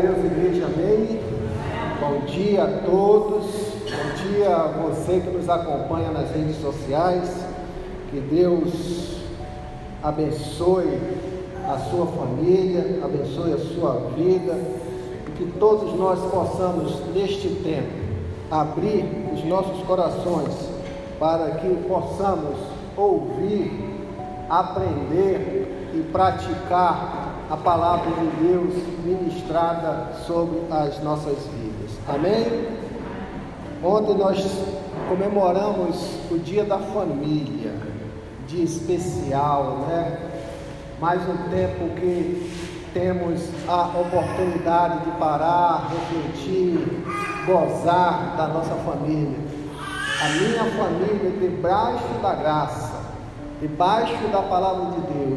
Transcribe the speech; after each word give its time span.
Deus, 0.00 0.24
igreja, 0.24 0.66
amém. 0.66 1.20
Bom 1.98 2.24
dia 2.26 2.62
a 2.62 2.68
todos. 2.86 3.46
Bom 3.82 4.30
dia 4.30 4.54
a 4.54 4.68
você 4.68 5.18
que 5.18 5.28
nos 5.30 5.48
acompanha 5.48 6.12
nas 6.12 6.30
redes 6.30 6.56
sociais. 6.60 7.44
Que 8.08 8.20
Deus 8.20 9.16
abençoe 10.00 11.00
a 11.68 11.78
sua 11.90 12.06
família, 12.06 13.00
abençoe 13.02 13.52
a 13.54 13.58
sua 13.58 14.12
vida 14.16 14.56
e 15.26 15.30
que 15.32 15.52
todos 15.58 15.92
nós 15.98 16.20
possamos, 16.30 17.00
neste 17.12 17.48
tempo, 17.64 17.90
abrir 18.52 19.04
os 19.34 19.44
nossos 19.46 19.82
corações 19.84 20.54
para 21.18 21.56
que 21.56 21.74
possamos 21.88 22.56
ouvir, 22.96 23.72
aprender 24.48 25.90
e 25.92 26.02
praticar 26.12 27.17
a 27.50 27.56
palavra 27.56 28.10
de 28.10 28.46
Deus 28.46 28.74
ministrada 29.04 30.12
sobre 30.26 30.60
as 30.70 31.02
nossas 31.02 31.38
vidas. 31.46 31.92
Amém? 32.06 32.68
Ontem 33.82 34.14
nós 34.14 34.44
comemoramos 35.08 35.96
o 36.30 36.38
Dia 36.38 36.64
da 36.64 36.78
Família, 36.78 37.72
dia 38.46 38.64
especial, 38.64 39.86
né? 39.88 40.18
Mais 41.00 41.22
um 41.22 41.48
tempo 41.50 41.94
que 41.94 42.52
temos 42.92 43.48
a 43.66 43.84
oportunidade 43.98 45.04
de 45.04 45.10
parar, 45.12 45.88
refletir, 45.90 47.04
gozar 47.46 48.34
da 48.36 48.48
nossa 48.48 48.74
família. 48.74 49.38
A 50.20 50.28
minha 50.30 50.64
família 50.64 51.30
debaixo 51.40 52.04
da 52.20 52.34
graça, 52.34 53.00
debaixo 53.60 54.26
da 54.32 54.42
palavra 54.42 54.86
de 54.96 55.00
Deus 55.12 55.27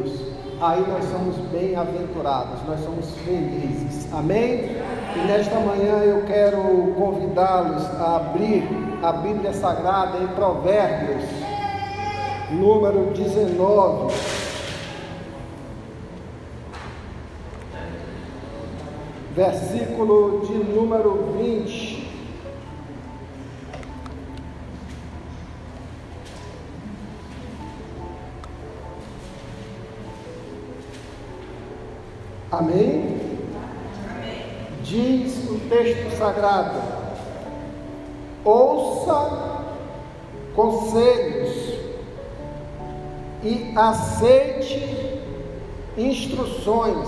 aí 0.62 0.86
nós 0.88 1.04
somos 1.06 1.36
bem-aventurados, 1.52 2.62
nós 2.68 2.80
somos 2.82 3.10
felizes. 3.26 4.08
Amém? 4.14 4.78
E 5.16 5.20
nesta 5.28 5.60
manhã 5.60 6.04
eu 6.04 6.24
quero 6.26 6.94
convidá-los 6.96 7.84
a 8.00 8.18
abrir 8.18 8.64
a 9.02 9.12
Bíblia 9.12 9.54
Sagrada 9.54 10.20
em 10.20 10.28
Provérbios, 10.28 11.24
número 12.52 13.12
19. 13.12 14.14
Versículo 19.36 20.46
de 20.46 20.54
número 20.54 21.34
20. 21.38 21.91
Amém? 32.52 33.18
Amém? 34.14 34.46
Diz 34.84 35.50
o 35.50 35.58
texto 35.70 36.18
sagrado: 36.18 36.76
ouça 38.44 39.62
conselhos 40.54 41.80
e 43.42 43.72
aceite 43.74 45.22
instruções, 45.98 47.08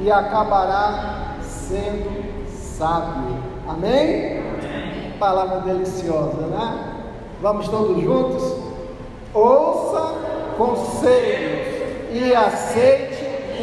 e 0.00 0.10
acabará 0.10 1.36
sendo 1.42 2.48
sábio. 2.48 3.36
Amém? 3.68 4.38
Amém? 4.38 5.12
Palavra 5.18 5.60
deliciosa, 5.60 6.46
né? 6.46 6.94
Vamos 7.42 7.68
todos 7.68 8.02
juntos? 8.02 8.56
Ouça 9.34 10.14
conselhos 10.56 12.10
e 12.10 12.34
aceite 12.34 13.11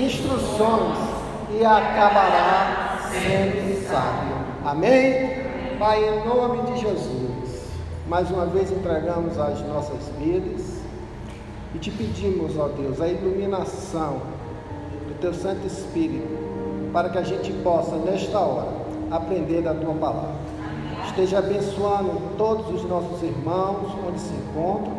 instruções 0.06 0.98
e 1.52 1.66
acabará 1.66 3.00
sendo 3.12 3.88
sábio. 3.88 4.38
Amém? 4.64 5.30
Pai, 5.78 6.00
em 6.04 6.28
nome 6.28 6.72
de 6.72 6.82
Jesus, 6.82 7.72
mais 8.08 8.30
uma 8.32 8.46
vez 8.46 8.72
entregamos 8.72 9.38
as 9.38 9.62
nossas 9.68 10.10
vidas 10.20 10.80
e 11.74 11.80
te 11.80 11.92
pedimos, 11.92 12.58
ó 12.58 12.68
Deus, 12.68 13.02
a 13.02 13.08
iluminação 13.08 14.22
do 15.08 15.20
teu 15.20 15.34
Santo 15.34 15.66
Espírito 15.66 16.28
para 16.92 17.10
que 17.10 17.18
a 17.18 17.24
gente 17.24 17.52
possa, 17.64 17.96
nesta 17.98 18.40
hora, 18.40 18.70
aprender 19.12 19.62
da 19.62 19.74
tua 19.74 19.94
palavra. 19.94 20.36
Esteja 21.08 21.40
abençoando 21.40 22.36
todos 22.38 22.74
os 22.74 22.88
nossos 22.88 23.22
irmãos 23.24 23.96
onde 24.08 24.20
se 24.20 24.34
encontram, 24.34 24.94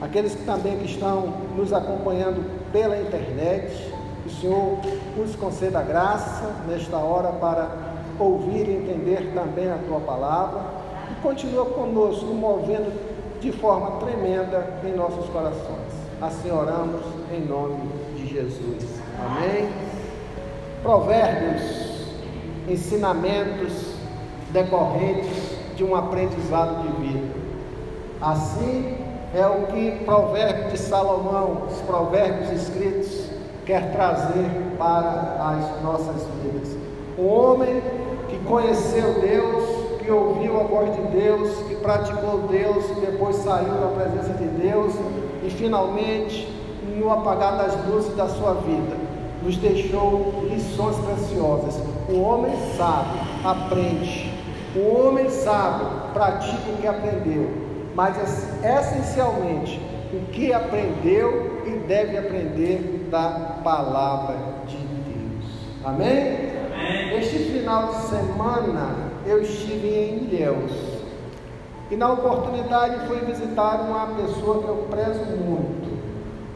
aqueles 0.00 0.34
que 0.34 0.44
também 0.44 0.76
que 0.78 0.86
estão 0.86 1.34
nos 1.56 1.72
acompanhando 1.72 2.44
pela 2.72 3.00
internet, 3.00 3.93
que 4.24 4.28
o 4.28 4.32
Senhor 4.32 4.78
nos 5.18 5.36
conceda 5.36 5.82
graça 5.82 6.50
nesta 6.66 6.96
hora 6.96 7.28
para 7.32 7.68
ouvir 8.18 8.66
e 8.68 8.76
entender 8.76 9.32
também 9.34 9.70
a 9.70 9.76
tua 9.86 10.00
palavra 10.00 10.62
e 11.10 11.14
continua 11.22 11.66
conosco, 11.66 12.26
movendo 12.26 12.90
de 13.40 13.52
forma 13.52 13.98
tremenda 13.98 14.66
em 14.82 14.96
nossos 14.96 15.28
corações. 15.28 15.92
Assim 16.22 16.50
oramos 16.50 17.02
em 17.30 17.44
nome 17.44 17.86
de 18.16 18.26
Jesus. 18.26 19.02
Amém. 19.18 19.68
Provérbios, 20.82 22.14
ensinamentos 22.66 23.94
decorrentes 24.52 25.54
de 25.76 25.84
um 25.84 25.94
aprendizado 25.94 26.82
de 26.82 27.02
vida. 27.02 27.34
Assim 28.22 28.96
é 29.34 29.46
o 29.46 29.66
que 29.66 30.04
Provérbios 30.04 30.72
de 30.72 30.78
Salomão, 30.78 31.66
os 31.70 31.78
provérbios 31.82 32.50
escritos 32.52 33.23
quer 33.64 33.92
trazer 33.92 34.50
para 34.78 35.36
as 35.40 35.82
nossas 35.82 36.26
vidas. 36.42 36.76
Um 37.18 37.26
homem 37.26 37.82
que 38.28 38.38
conheceu 38.44 39.20
Deus, 39.20 39.64
que 40.00 40.10
ouviu 40.10 40.60
a 40.60 40.64
voz 40.64 40.94
de 40.94 41.02
Deus, 41.18 41.50
que 41.68 41.76
praticou 41.76 42.46
Deus, 42.50 42.84
depois 43.00 43.36
saiu 43.36 43.74
da 43.74 43.88
presença 43.88 44.34
de 44.34 44.46
Deus 44.46 44.94
e 45.44 45.50
finalmente, 45.50 46.52
no 46.96 47.10
apagar 47.10 47.56
das 47.56 47.86
luzes 47.86 48.14
da 48.16 48.28
sua 48.28 48.54
vida, 48.54 48.96
nos 49.42 49.56
deixou 49.56 50.46
lições 50.48 50.96
preciosas. 50.96 51.82
O 52.08 52.20
homem 52.20 52.54
sábio 52.76 53.20
aprende, 53.44 54.32
o 54.76 54.98
homem 54.98 55.28
sábio 55.30 55.86
pratica 56.12 56.70
o 56.70 56.76
que 56.80 56.86
aprendeu, 56.86 57.48
mas 57.94 58.16
essencialmente 58.62 59.80
o 60.12 60.30
que 60.32 60.52
aprendeu 60.52 61.62
e 61.66 61.70
deve 61.86 62.16
aprender 62.16 62.93
da 63.14 63.60
palavra 63.62 64.34
de 64.66 64.76
Deus. 64.76 65.44
Amém? 65.84 66.10
Amém? 66.10 67.16
Este 67.16 67.38
final 67.44 67.86
de 67.92 68.06
semana 68.06 69.12
eu 69.24 69.40
estive 69.40 69.86
em 69.86 70.24
Ilhéus 70.24 70.72
e 71.92 71.94
na 71.94 72.12
oportunidade 72.12 73.06
fui 73.06 73.20
visitar 73.20 73.82
uma 73.82 74.16
pessoa 74.16 74.64
que 74.64 74.68
eu 74.68 74.88
prezo 74.90 75.26
muito, 75.36 75.96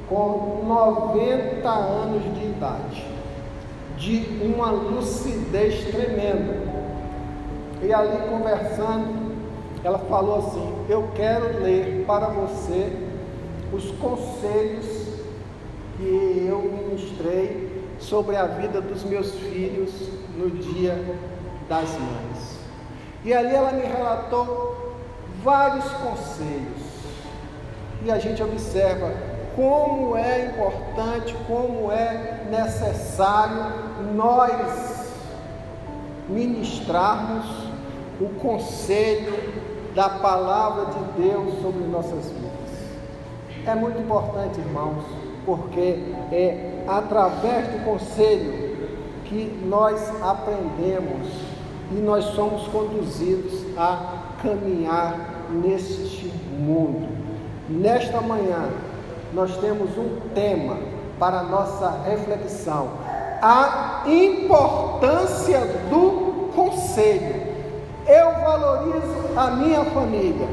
com 0.08 0.64
90 0.66 1.68
anos 1.68 2.24
de 2.24 2.46
idade, 2.46 3.06
de 3.96 4.26
uma 4.44 4.72
lucidez 4.72 5.84
tremenda. 5.84 6.56
E 7.80 7.92
ali 7.92 8.18
conversando, 8.28 9.32
ela 9.84 10.00
falou 10.00 10.38
assim: 10.38 10.74
Eu 10.88 11.08
quero 11.14 11.62
ler 11.62 12.04
para 12.04 12.26
você 12.26 12.92
os 13.72 13.92
conselhos 13.92 14.97
que 15.98 16.46
eu 16.48 16.62
ministrei 16.62 17.82
sobre 17.98 18.36
a 18.36 18.46
vida 18.46 18.80
dos 18.80 19.02
meus 19.04 19.32
filhos 19.34 19.90
no 20.36 20.48
dia 20.48 20.94
das 21.68 21.90
mães. 21.90 22.58
E 23.24 23.34
ali 23.34 23.54
ela 23.54 23.72
me 23.72 23.82
relatou 23.82 24.96
vários 25.42 25.84
conselhos. 25.90 26.88
E 28.04 28.10
a 28.10 28.18
gente 28.18 28.40
observa 28.42 29.12
como 29.56 30.16
é 30.16 30.46
importante, 30.46 31.36
como 31.48 31.90
é 31.90 32.44
necessário 32.48 33.72
nós 34.14 35.12
ministrarmos 36.28 37.44
o 38.20 38.28
conselho 38.40 39.34
da 39.94 40.08
palavra 40.08 40.86
de 40.86 41.22
Deus 41.22 41.60
sobre 41.60 41.84
nossas 41.84 42.30
vidas. 42.30 42.58
É 43.66 43.74
muito 43.74 44.00
importante, 44.00 44.60
irmãos, 44.60 45.04
porque 45.48 45.98
é 46.30 46.84
através 46.86 47.68
do 47.68 47.82
conselho 47.82 48.76
que 49.24 49.58
nós 49.64 49.98
aprendemos 50.22 51.26
e 51.90 51.94
nós 51.94 52.22
somos 52.34 52.68
conduzidos 52.68 53.64
a 53.74 54.24
caminhar 54.42 55.46
neste 55.48 56.30
mundo. 56.58 57.08
Nesta 57.66 58.20
manhã, 58.20 58.68
nós 59.32 59.56
temos 59.56 59.96
um 59.96 60.20
tema 60.34 60.76
para 61.18 61.44
nossa 61.44 62.02
reflexão: 62.04 62.90
a 63.40 64.04
importância 64.06 65.60
do 65.88 66.50
conselho. 66.54 67.48
Eu 68.06 68.32
valorizo 68.42 69.36
a 69.36 69.50
minha 69.52 69.82
família 69.86 70.46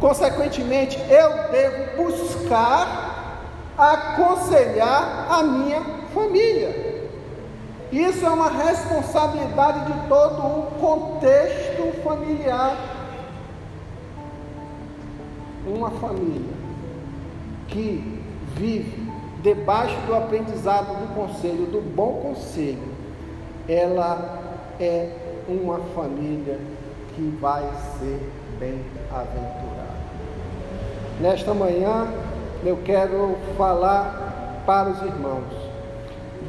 Consequentemente, 0.00 0.98
eu 1.08 1.50
devo 1.50 2.04
buscar 2.04 3.05
aconselhar 3.76 5.26
a 5.30 5.42
minha 5.42 5.80
família. 6.14 6.96
Isso 7.92 8.24
é 8.24 8.28
uma 8.28 8.50
responsabilidade 8.50 9.92
de 9.92 10.08
todo 10.08 10.42
o 10.42 10.66
contexto 10.80 12.02
familiar. 12.02 12.76
Uma 15.66 15.90
família 15.90 16.54
que 17.68 18.22
vive 18.54 19.12
debaixo 19.42 19.96
do 20.06 20.14
aprendizado 20.14 20.86
do 20.86 21.14
conselho, 21.14 21.66
do 21.66 21.80
bom 21.80 22.20
conselho, 22.22 22.88
ela 23.68 24.40
é 24.80 25.10
uma 25.48 25.78
família 25.94 26.58
que 27.14 27.36
vai 27.40 27.62
ser 27.98 28.32
bem-aventurada. 28.58 29.96
Nesta 31.20 31.54
manhã, 31.54 32.08
eu 32.64 32.78
quero 32.84 33.36
falar 33.56 34.62
para 34.66 34.90
os 34.90 35.02
irmãos 35.02 35.66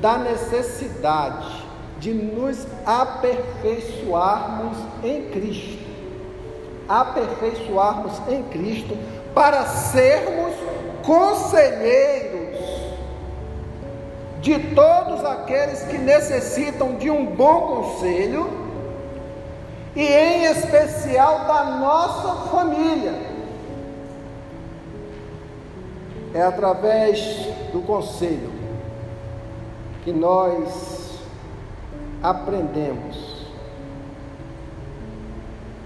da 0.01 0.17
necessidade 0.17 1.65
de 1.99 2.13
nos 2.13 2.67
aperfeiçoarmos 2.85 4.77
em 5.03 5.29
Cristo. 5.29 5.87
Aperfeiçoarmos 6.87 8.13
em 8.29 8.43
Cristo 8.43 8.97
para 9.33 9.65
sermos 9.65 10.53
conselheiros 11.03 12.37
de 14.41 14.59
todos 14.73 15.25
aqueles 15.25 15.81
que 15.83 15.97
necessitam 15.97 16.95
de 16.95 17.09
um 17.09 17.25
bom 17.25 17.61
conselho 17.61 18.49
e 19.95 20.05
em 20.05 20.45
especial 20.45 21.45
da 21.45 21.63
nossa 21.65 22.49
família. 22.49 23.13
É 26.37 26.43
através 26.43 27.17
do 27.73 27.81
conselho 27.81 28.51
que 30.03 30.11
nós 30.11 31.17
aprendemos 32.21 33.47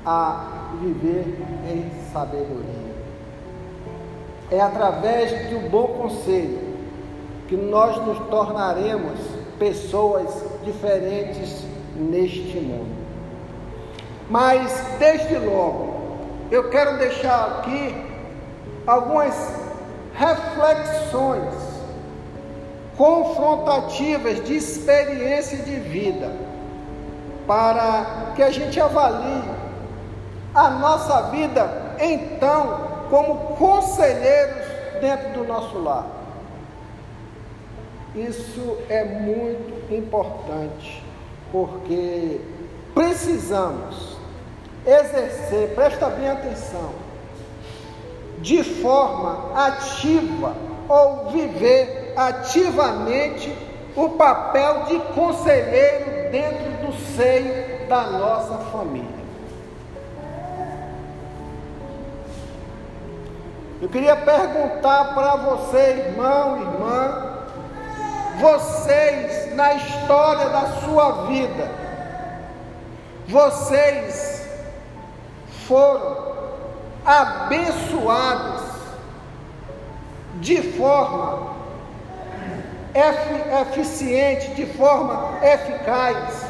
a 0.05 0.73
viver 0.81 1.37
em 1.71 1.89
sabedoria. 2.11 2.91
É 4.51 4.59
através 4.59 5.31
do 5.49 5.69
bom 5.69 5.87
conselho 5.87 6.59
que 7.47 7.55
nós 7.55 8.05
nos 8.05 8.19
tornaremos 8.27 9.21
pessoas 9.57 10.27
diferentes 10.65 11.63
neste 11.95 12.59
mundo. 12.59 12.93
Mas, 14.29 14.69
desde 14.99 15.37
logo, 15.37 16.17
eu 16.51 16.69
quero 16.69 16.97
deixar 16.97 17.59
aqui 17.59 17.95
algumas 18.85 19.60
reflexões 20.21 21.55
confrontativas 22.95 24.43
de 24.45 24.55
experiência 24.55 25.57
de 25.57 25.75
vida, 25.77 26.31
para 27.47 28.33
que 28.35 28.43
a 28.43 28.51
gente 28.51 28.79
avalie 28.79 29.43
a 30.53 30.69
nossa 30.69 31.23
vida, 31.31 31.95
então, 31.99 33.07
como 33.09 33.55
conselheiros 33.55 34.67
dentro 35.01 35.29
do 35.31 35.43
nosso 35.43 35.79
lar. 35.79 36.05
Isso 38.13 38.77
é 38.89 39.03
muito 39.03 39.91
importante, 39.91 41.03
porque 41.51 42.39
precisamos 42.93 44.17
exercer, 44.85 45.73
presta 45.73 46.07
bem 46.07 46.29
atenção, 46.29 46.91
de 48.41 48.63
forma 48.63 49.51
ativa 49.55 50.55
ou 50.89 51.29
viver 51.29 52.13
ativamente 52.17 53.55
o 53.95 54.09
papel 54.09 54.83
de 54.85 54.99
conselheiro 55.13 56.31
dentro 56.31 56.87
do 56.87 56.93
seio 57.15 57.87
da 57.87 58.03
nossa 58.03 58.57
família. 58.71 59.21
Eu 63.81 63.89
queria 63.89 64.15
perguntar 64.15 65.13
para 65.15 65.35
você, 65.37 66.05
irmão, 66.07 66.61
irmã, 66.61 67.31
vocês 68.39 69.55
na 69.55 69.73
história 69.73 70.49
da 70.49 70.67
sua 70.83 71.25
vida, 71.27 71.71
vocês 73.27 74.47
foram 75.67 76.30
abençoados 77.05 78.61
de 80.35 80.61
forma 80.73 81.51
eficiente, 83.61 84.53
de 84.55 84.65
forma 84.65 85.39
eficaz, 85.41 86.45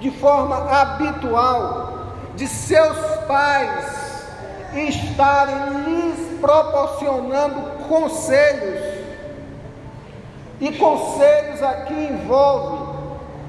de 0.00 0.10
forma 0.10 0.56
habitual, 0.70 2.14
de 2.34 2.46
seus 2.46 2.96
pais 3.26 4.00
estarem 4.74 5.84
lhes 5.84 6.40
proporcionando 6.40 7.60
conselhos. 7.88 9.00
E 10.60 10.72
conselhos 10.72 11.62
aqui 11.62 11.94
envolve 11.94 12.98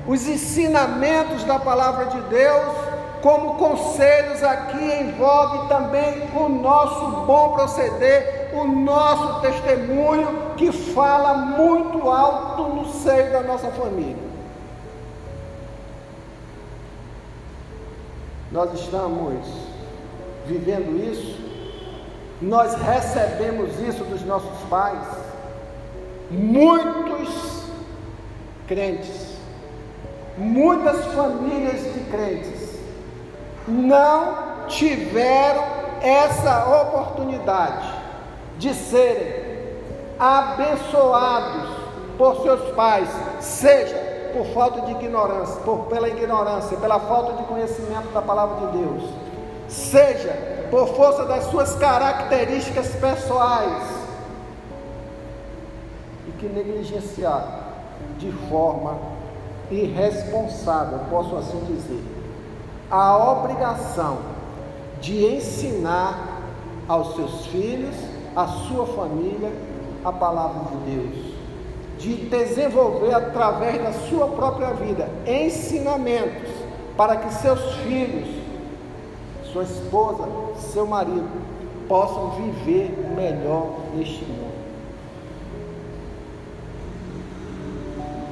os 0.07 0.27
ensinamentos 0.27 1.44
da 1.44 1.59
palavra 1.59 2.06
de 2.06 2.21
Deus, 2.21 2.90
como 3.21 3.56
conselhos 3.56 4.44
aqui 4.44 4.83
envolve 4.83 5.68
também 5.68 6.27
o 6.35 6.50
nosso 6.50 7.25
bom 7.25 7.53
proceder, 7.53 8.50
o 8.53 8.65
nosso 8.65 9.41
testemunho 9.41 10.53
que 10.57 10.71
fala 10.71 11.33
muito 11.33 12.09
alto 12.09 12.63
no 12.63 12.85
seio 12.91 13.31
da 13.31 13.41
nossa 13.41 13.69
família. 13.71 14.31
Nós 18.51 18.73
estamos 18.73 19.45
vivendo 20.45 20.97
isso, 21.12 21.39
nós 22.41 22.73
recebemos 22.73 23.79
isso 23.79 24.03
dos 24.03 24.25
nossos 24.25 24.57
pais 24.69 25.07
muitos 26.31 27.63
crentes, 28.68 29.35
muitas 30.38 31.06
famílias 31.07 31.94
de 31.94 32.00
crentes 32.09 32.60
não 33.71 34.68
tiveram 34.68 35.63
essa 36.01 36.81
oportunidade 36.81 37.88
de 38.57 38.73
serem 38.73 39.51
abençoados 40.19 41.69
por 42.18 42.42
seus 42.44 42.75
pais, 42.75 43.09
seja 43.40 43.97
por 44.33 44.45
falta 44.47 44.81
de 44.81 44.92
ignorância, 44.92 45.61
por, 45.61 45.85
pela 45.85 46.07
ignorância, 46.07 46.78
pela 46.78 46.99
falta 46.99 47.33
de 47.33 47.44
conhecimento 47.44 48.13
da 48.13 48.21
palavra 48.21 48.68
de 48.68 48.78
Deus, 48.78 49.04
seja 49.68 50.68
por 50.69 50.87
força 50.95 51.25
das 51.25 51.45
suas 51.45 51.75
características 51.75 52.95
pessoais, 52.95 54.01
que 56.42 56.47
negligenciar 56.47 57.59
de 58.18 58.31
forma 58.49 58.97
irresponsável, 59.69 60.99
posso 61.09 61.37
assim 61.37 61.59
dizer, 61.66 62.04
a 62.92 63.18
obrigação 63.18 64.18
de 65.00 65.26
ensinar 65.26 66.42
aos 66.88 67.16
seus 67.16 67.45
filhos, 67.48 67.95
à 68.36 68.45
sua 68.45 68.86
família, 68.86 69.52
a 70.04 70.12
palavra 70.12 70.64
de 70.71 70.92
Deus, 70.92 71.33
de 71.98 72.16
desenvolver 72.26 73.14
através 73.14 73.81
da 73.81 73.94
sua 74.10 74.28
própria 74.28 74.74
vida 74.74 75.07
ensinamentos 75.26 76.50
para 76.98 77.16
que 77.16 77.33
seus 77.36 77.76
filhos, 77.78 78.28
sua 79.54 79.64
esposa, 79.64 80.28
seu 80.60 80.86
marido 80.86 81.30
possam 81.88 82.31
viver 82.31 82.90
melhor 83.16 83.68
neste 83.95 84.24
mundo. 84.26 84.52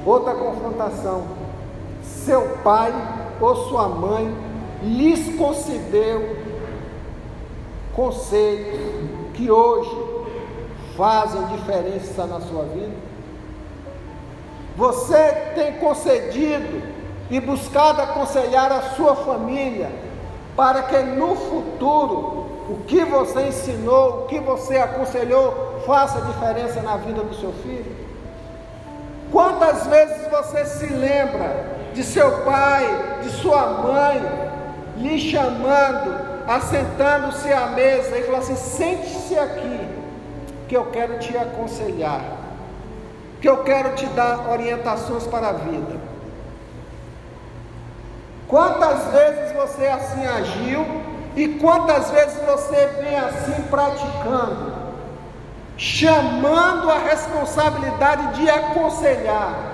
Outra 0.04 0.34
confrontação: 0.34 1.24
seu 2.02 2.58
pai 2.62 2.92
ou 3.40 3.56
sua 3.68 3.88
mãe 3.88 4.49
lhes 4.82 5.36
concedeu 5.36 6.36
conselhos 7.94 8.80
que 9.34 9.50
hoje 9.50 9.90
fazem 10.96 11.44
diferença 11.46 12.26
na 12.26 12.40
sua 12.40 12.64
vida? 12.64 13.10
Você 14.76 15.32
tem 15.54 15.72
concedido 15.74 16.82
e 17.30 17.40
buscado 17.40 18.00
aconselhar 18.00 18.72
a 18.72 18.82
sua 18.94 19.14
família 19.14 19.90
para 20.56 20.82
que 20.84 20.98
no 20.98 21.36
futuro 21.36 22.46
o 22.68 22.84
que 22.86 23.04
você 23.04 23.48
ensinou, 23.48 24.22
o 24.22 24.26
que 24.26 24.38
você 24.38 24.76
aconselhou, 24.78 25.80
faça 25.86 26.20
diferença 26.20 26.80
na 26.82 26.96
vida 26.96 27.22
do 27.22 27.34
seu 27.34 27.52
filho? 27.52 27.96
Quantas 29.30 29.86
vezes 29.86 30.28
você 30.28 30.64
se 30.64 30.86
lembra 30.86 31.78
de 31.92 32.02
seu 32.02 32.42
pai, 32.42 33.20
de 33.22 33.30
sua 33.30 33.66
mãe, 33.66 34.49
lhe 35.00 35.18
chamando, 35.18 36.14
assentando-se 36.46 37.52
à 37.52 37.66
mesa 37.68 38.18
e 38.18 38.22
falando 38.22 38.42
assim: 38.42 38.56
sente-se 38.56 39.38
aqui, 39.38 39.88
que 40.68 40.76
eu 40.76 40.86
quero 40.86 41.18
te 41.18 41.36
aconselhar, 41.36 42.22
que 43.40 43.48
eu 43.48 43.64
quero 43.64 43.94
te 43.94 44.06
dar 44.06 44.50
orientações 44.50 45.26
para 45.26 45.48
a 45.48 45.52
vida. 45.52 46.10
Quantas 48.46 49.12
vezes 49.12 49.52
você 49.52 49.86
assim 49.86 50.26
agiu 50.26 50.84
e 51.36 51.48
quantas 51.60 52.10
vezes 52.10 52.36
você 52.44 52.86
vem 53.00 53.16
assim 53.16 53.62
praticando, 53.70 54.72
chamando 55.76 56.90
a 56.90 56.98
responsabilidade 56.98 58.40
de 58.40 58.50
aconselhar. 58.50 59.69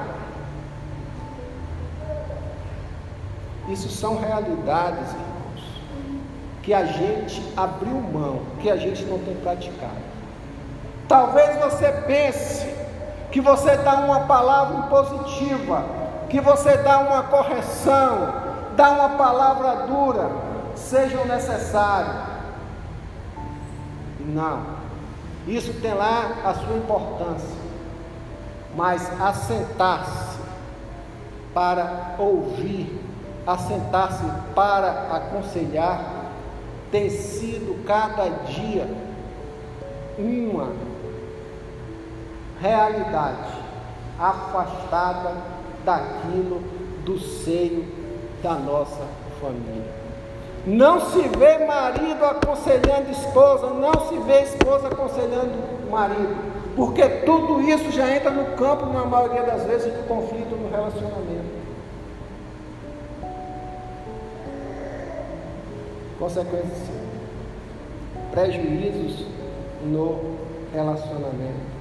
Isso 3.69 3.89
são 3.89 4.19
realidades, 4.19 5.09
irmãos, 5.11 5.81
que 6.63 6.73
a 6.73 6.85
gente 6.85 7.43
abriu 7.57 7.95
mão, 7.95 8.41
que 8.61 8.71
a 8.71 8.77
gente 8.77 9.05
não 9.05 9.19
tem 9.19 9.35
praticado. 9.37 10.07
Talvez 11.09 11.57
você 11.59 11.91
pense 12.07 12.67
que 13.31 13.41
você 13.41 13.77
dá 13.77 13.97
uma 13.97 14.21
palavra 14.21 14.79
impositiva, 14.79 15.85
que 16.29 16.41
você 16.41 16.77
dá 16.79 16.99
uma 16.99 17.23
correção, 17.25 18.35
dá 18.77 18.91
uma 18.91 19.11
palavra 19.11 19.87
dura, 19.87 20.31
sejam 20.75 21.25
necessários. 21.27 22.15
Não, 24.21 24.63
isso 25.47 25.73
tem 25.75 25.95
lá 25.95 26.39
a 26.45 26.55
sua 26.55 26.77
importância, 26.77 27.57
mas 28.75 29.09
assentar-se 29.21 30.39
para 31.55 32.17
ouvir, 32.19 33.01
assentar-se 33.47 34.25
para 34.55 35.07
aconselhar, 35.11 36.33
tem 36.91 37.09
sido 37.11 37.85
cada 37.85 38.29
dia 38.47 38.89
uma 40.19 40.73
realidade 42.61 43.53
afastada 44.19 45.33
daquilo 45.85 46.63
do 47.05 47.19
seio 47.21 47.85
da 48.43 48.55
nossa 48.55 49.03
família. 49.41 49.95
Não 50.67 51.01
se 51.13 51.21
vê 51.29 51.65
marido 51.65 52.25
aconselhando 52.25 53.11
esposa, 53.13 53.69
não 53.69 54.09
se 54.09 54.19
vê 54.19 54.43
esposa 54.43 54.89
aconselhando 54.89 55.53
marido, 55.89 56.35
porque 56.75 57.09
tudo 57.25 57.61
isso 57.61 57.93
já 57.93 58.11
entra 58.17 58.31
no 58.31 58.57
campo, 58.57 58.87
na 58.87 59.05
maioria 59.05 59.45
das 59.45 59.63
vezes, 59.63 59.93
do 59.93 60.09
conflito 60.09 60.57
no 60.57 60.69
relacionamento. 60.69 61.66
Consequências, 66.19 66.89
prejuízos 68.31 69.27
no 69.83 70.37
relacionamento. 70.73 71.77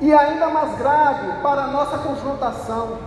E 0.00 0.12
ainda 0.12 0.48
mais 0.48 0.76
grave 0.78 1.42
para 1.42 1.64
a 1.64 1.66
nossa 1.68 1.98
confrontação. 1.98 2.98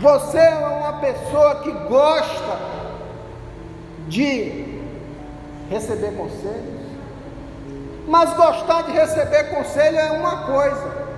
Você 0.00 0.38
é 0.38 0.66
uma 0.66 0.94
pessoa 0.94 1.56
que 1.56 1.70
gosta 1.70 2.56
de 4.08 4.80
receber 5.68 6.16
conselhos, 6.16 6.80
mas 8.06 8.32
gostar 8.34 8.82
de 8.82 8.92
receber 8.92 9.44
conselho 9.54 9.98
é 9.98 10.12
uma 10.12 10.44
coisa. 10.44 11.10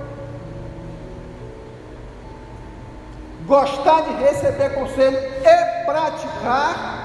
Gostar 3.46 4.02
de 4.02 4.24
receber 4.24 4.70
conselho 4.74 5.18
e 5.18 5.84
praticar 5.84 7.01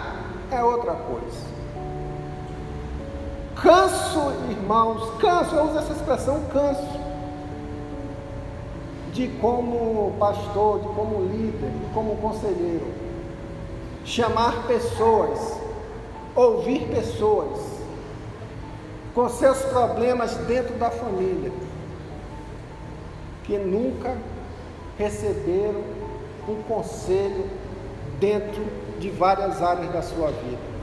é 0.52 0.64
outra 0.64 0.94
coisa. 0.94 1.48
Canso, 3.62 4.32
irmãos, 4.50 5.20
canso, 5.20 5.56
eu 5.56 5.66
uso 5.66 5.80
essa 5.80 5.94
expressão 5.94 6.44
canso 6.54 7.08
de 9.14 9.28
como 9.42 10.14
pastor, 10.20 10.80
de 10.82 10.88
como 10.90 11.24
líder, 11.24 11.72
de 11.72 11.94
como 11.94 12.18
conselheiro, 12.18 12.86
chamar 14.06 14.68
pessoas, 14.68 15.60
ouvir 16.36 16.88
pessoas 16.88 17.60
com 19.16 19.28
seus 19.28 19.58
problemas 19.64 20.36
dentro 20.46 20.76
da 20.76 20.92
família, 20.92 21.52
que 23.44 23.58
nunca 23.58 24.16
receberam 25.00 25.82
um 26.48 26.62
conselho 26.68 27.50
dentro 28.20 28.64
de 29.00 29.10
várias 29.10 29.62
áreas 29.62 29.92
da 29.92 30.02
sua 30.02 30.28
vida. 30.28 30.78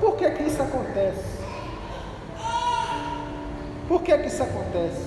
Por 0.00 0.16
que 0.16 0.30
que 0.30 0.42
isso 0.44 0.62
acontece? 0.62 1.40
Por 3.86 4.02
que 4.02 4.16
que 4.16 4.28
isso 4.28 4.42
acontece? 4.42 5.04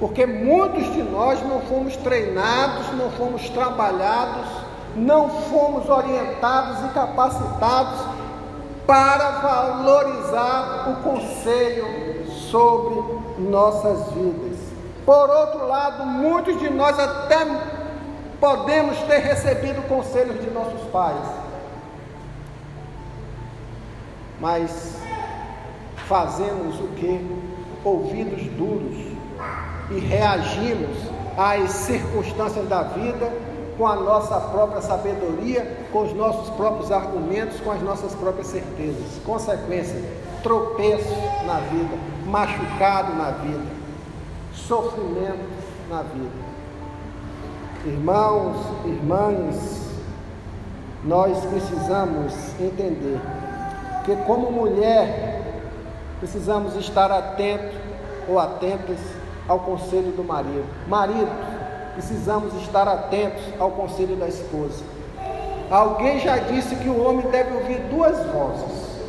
Porque 0.00 0.26
muitos 0.26 0.92
de 0.92 1.02
nós 1.02 1.42
não 1.42 1.60
fomos 1.60 1.96
treinados, 1.96 2.92
não 2.96 3.10
fomos 3.10 3.48
trabalhados, 3.50 4.48
não 4.96 5.28
fomos 5.28 5.88
orientados 5.88 6.84
e 6.84 6.94
capacitados 6.94 8.00
para 8.86 9.30
valorizar 9.40 10.88
o 10.90 11.02
conselho 11.02 12.26
sobre 12.50 13.18
nossas 13.38 14.12
vidas. 14.12 14.56
Por 15.04 15.30
outro 15.30 15.66
lado, 15.66 16.06
muitos 16.06 16.58
de 16.58 16.70
nós 16.70 16.98
até 16.98 17.44
podemos 18.40 18.96
ter 19.02 19.18
recebido 19.18 19.86
conselhos 19.88 20.40
de 20.40 20.50
nossos 20.50 20.82
pais, 20.90 21.26
mas 24.40 24.96
fazemos 26.06 26.78
o 26.80 26.88
que? 26.88 27.26
Ouvidos 27.84 28.42
duros 28.56 28.96
e 29.90 29.98
reagimos 29.98 30.96
às 31.36 31.70
circunstâncias 31.70 32.68
da 32.68 32.82
vida 32.82 33.32
com 33.76 33.86
a 33.86 33.94
nossa 33.94 34.40
própria 34.40 34.82
sabedoria, 34.82 35.86
com 35.92 36.02
os 36.02 36.12
nossos 36.12 36.50
próprios 36.50 36.90
argumentos, 36.90 37.60
com 37.60 37.70
as 37.70 37.80
nossas 37.80 38.14
próprias 38.14 38.48
certezas. 38.48 39.20
Consequência: 39.24 40.02
tropeço 40.42 41.14
na 41.46 41.60
vida, 41.60 41.96
machucado 42.26 43.14
na 43.14 43.30
vida, 43.30 43.64
sofrimento 44.52 45.48
na 45.88 46.02
vida. 46.02 46.47
Irmãos, 47.88 48.56
irmãs, 48.84 49.80
nós 51.02 51.42
precisamos 51.46 52.34
entender 52.60 53.18
que, 54.04 54.14
como 54.26 54.52
mulher, 54.52 55.42
precisamos 56.18 56.76
estar 56.76 57.10
atentos 57.10 57.74
ou 58.28 58.38
atentas 58.38 58.98
ao 59.48 59.60
conselho 59.60 60.12
do 60.12 60.22
marido. 60.22 60.66
Marido, 60.86 61.30
precisamos 61.94 62.52
estar 62.62 62.86
atentos 62.86 63.42
ao 63.58 63.70
conselho 63.70 64.16
da 64.16 64.28
esposa. 64.28 64.84
Alguém 65.70 66.20
já 66.20 66.36
disse 66.36 66.76
que 66.76 66.90
o 66.90 67.02
homem 67.02 67.26
deve 67.28 67.54
ouvir 67.54 67.78
duas 67.90 68.18
vozes: 68.26 69.00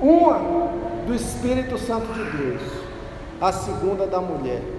uma 0.00 0.38
do 1.04 1.12
Espírito 1.12 1.76
Santo 1.78 2.06
de 2.12 2.30
Deus, 2.30 2.62
a 3.40 3.50
segunda 3.50 4.06
da 4.06 4.20
mulher. 4.20 4.75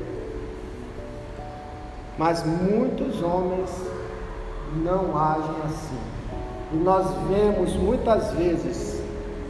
Mas 2.18 2.44
muitos 2.44 3.22
homens 3.22 3.70
não 4.84 5.18
agem 5.18 5.56
assim. 5.66 6.00
E 6.74 6.76
nós 6.78 7.06
vemos 7.30 7.74
muitas 7.76 8.32
vezes 8.32 9.02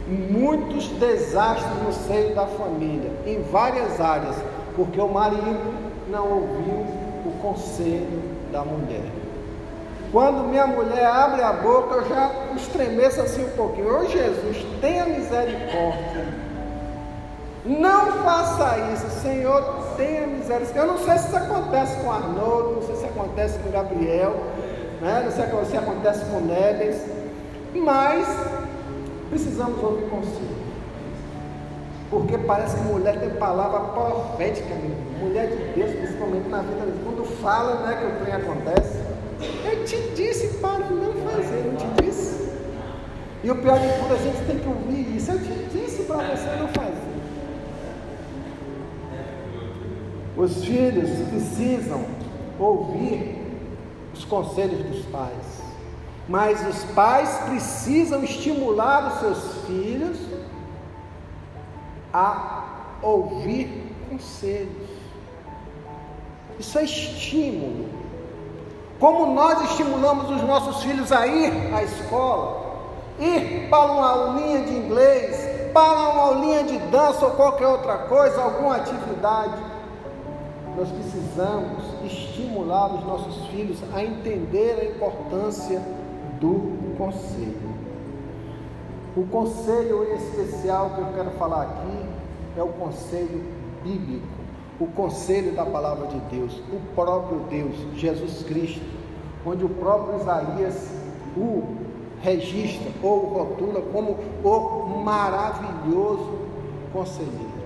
muitos 0.08 0.88
desastres 0.88 1.82
no 1.84 1.92
seio 1.92 2.34
da 2.34 2.46
família, 2.46 3.10
em 3.26 3.42
várias 3.42 4.00
áreas, 4.00 4.36
porque 4.74 5.00
o 5.00 5.08
marido 5.08 5.74
não 6.08 6.30
ouviu 6.30 6.86
o 7.26 7.38
conselho 7.42 8.22
da 8.50 8.64
mulher. 8.64 9.10
Quando 10.10 10.48
minha 10.48 10.66
mulher 10.66 11.04
abre 11.04 11.42
a 11.42 11.52
boca, 11.52 11.96
eu 11.96 12.08
já 12.08 12.30
estremeço 12.56 13.20
assim 13.20 13.44
um 13.44 13.50
pouquinho. 13.50 13.94
Ô 13.94 14.06
Jesus, 14.06 14.66
tenha 14.80 15.04
misericórdia. 15.04 16.37
Não 17.68 18.12
faça 18.24 18.78
isso, 18.94 19.20
Senhor, 19.20 19.62
tenha 19.94 20.26
misericórdia. 20.26 20.80
Eu 20.80 20.86
não 20.86 20.96
sei 20.96 21.18
se 21.18 21.26
isso 21.26 21.36
acontece 21.36 22.00
com 22.00 22.10
Arnoldo, 22.10 22.76
não 22.76 22.82
sei 22.82 22.96
se 22.96 23.04
acontece 23.04 23.58
com 23.58 23.70
Gabriel, 23.70 24.36
né? 25.02 25.22
não 25.22 25.30
sei 25.30 25.44
se 25.66 25.76
acontece 25.76 26.24
com 26.24 26.40
Neves, 26.40 27.04
mas 27.74 28.26
precisamos 29.28 29.82
ouvir 29.82 30.08
conselho. 30.08 30.56
Porque 32.08 32.38
parece 32.38 32.76
que 32.76 32.82
mulher 32.84 33.20
tem 33.20 33.28
palavra 33.30 33.80
profética, 33.80 34.74
mesmo. 34.74 34.96
mulher 35.20 35.48
de 35.48 35.56
Deus, 35.74 35.90
principalmente 35.94 36.48
na 36.48 36.62
vida. 36.62 36.86
Quando 37.04 37.22
fala, 37.42 37.86
né, 37.86 37.98
que 38.00 38.06
o 38.06 38.24
trem 38.24 38.34
acontece. 38.34 38.98
Eu 39.62 39.84
te 39.84 39.96
disse 40.14 40.56
para 40.56 40.78
não 40.78 41.12
fazer, 41.12 41.70
não 41.70 41.76
te 41.76 42.02
disse? 42.02 42.48
E 43.44 43.50
o 43.50 43.56
pior 43.56 43.78
de 43.78 43.88
tudo, 43.88 44.14
a 44.14 44.16
gente 44.16 44.46
tem 44.46 44.58
que 44.58 44.68
ouvir 44.68 45.16
isso. 45.16 45.30
Eu 45.32 45.38
te 45.38 45.52
disse 45.70 46.04
para 46.04 46.16
você 46.16 46.48
não 46.58 46.68
fazer. 46.68 46.97
Os 50.38 50.64
filhos 50.64 51.10
precisam 51.30 52.04
ouvir 52.60 53.36
os 54.14 54.24
conselhos 54.24 54.86
dos 54.86 55.04
pais. 55.06 55.62
Mas 56.28 56.64
os 56.64 56.84
pais 56.92 57.28
precisam 57.48 58.22
estimular 58.22 59.08
os 59.08 59.18
seus 59.18 59.66
filhos 59.66 60.16
a 62.14 62.98
ouvir 63.02 63.92
conselhos. 64.08 64.88
Isso 66.56 66.78
é 66.78 66.84
estímulo. 66.84 67.88
Como 69.00 69.34
nós 69.34 69.70
estimulamos 69.72 70.30
os 70.30 70.42
nossos 70.42 70.84
filhos 70.84 71.10
a 71.10 71.26
ir 71.26 71.74
à 71.74 71.82
escola, 71.82 72.78
ir 73.18 73.68
para 73.68 73.92
uma 73.92 74.08
aulinha 74.08 74.62
de 74.62 74.72
inglês, 74.72 75.72
para 75.72 76.10
uma 76.10 76.22
aulinha 76.22 76.62
de 76.62 76.78
dança 76.78 77.26
ou 77.26 77.32
qualquer 77.32 77.66
outra 77.66 77.98
coisa, 77.98 78.40
alguma 78.40 78.76
atividade, 78.76 79.67
nós 80.78 80.88
precisamos 80.92 81.82
estimular 82.04 82.94
os 82.94 83.04
nossos 83.04 83.48
filhos 83.48 83.78
a 83.92 84.04
entender 84.04 84.78
a 84.80 84.84
importância 84.84 85.82
do 86.40 86.94
conselho. 86.96 87.68
O 89.16 89.26
conselho 89.26 90.04
em 90.04 90.14
especial 90.14 90.90
que 90.90 91.00
eu 91.00 91.06
quero 91.16 91.30
falar 91.32 91.62
aqui 91.62 92.06
é 92.56 92.62
o 92.62 92.68
conselho 92.68 93.42
bíblico, 93.82 94.28
o 94.78 94.86
conselho 94.86 95.52
da 95.56 95.66
palavra 95.66 96.06
de 96.06 96.20
Deus, 96.36 96.62
o 96.72 96.94
próprio 96.94 97.40
Deus, 97.50 97.74
Jesus 97.96 98.44
Cristo, 98.44 98.84
onde 99.44 99.64
o 99.64 99.68
próprio 99.68 100.20
Isaías 100.20 100.92
o 101.36 101.76
registra 102.20 102.92
ou 103.02 103.26
rotula 103.32 103.82
como 103.92 104.16
o 104.44 105.02
maravilhoso 105.02 106.38
conselheiro. 106.92 107.58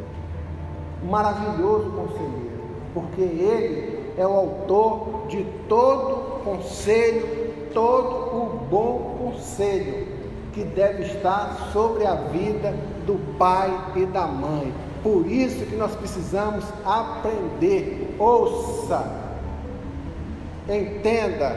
Maravilhoso 1.04 1.90
conselheiro, 1.90 2.51
porque 2.95 3.21
ele 3.21 4.13
é 4.17 4.27
o 4.27 4.33
autor 4.33 5.27
de 5.29 5.45
todo 5.69 6.43
conselho, 6.45 7.53
todo 7.73 8.37
o 8.37 8.67
bom 8.71 9.17
conselho 9.19 10.07
que 10.53 10.65
deve 10.65 11.05
estar 11.05 11.71
sobre 11.73 12.07
a 12.07 12.15
vida 12.15 12.75
do 13.07 13.19
pai 13.39 13.71
e 13.97 14.07
da 14.07 14.27
mãe. 14.27 14.73
Por 15.03 15.27
isso 15.27 15.65
que 15.67 15.75
nós 15.75 15.95
precisamos 15.97 16.65
aprender. 16.85 18.15
Ouça, 18.19 19.05
entenda, 20.69 21.57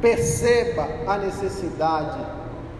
perceba 0.00 0.88
a 1.06 1.18
necessidade 1.18 2.18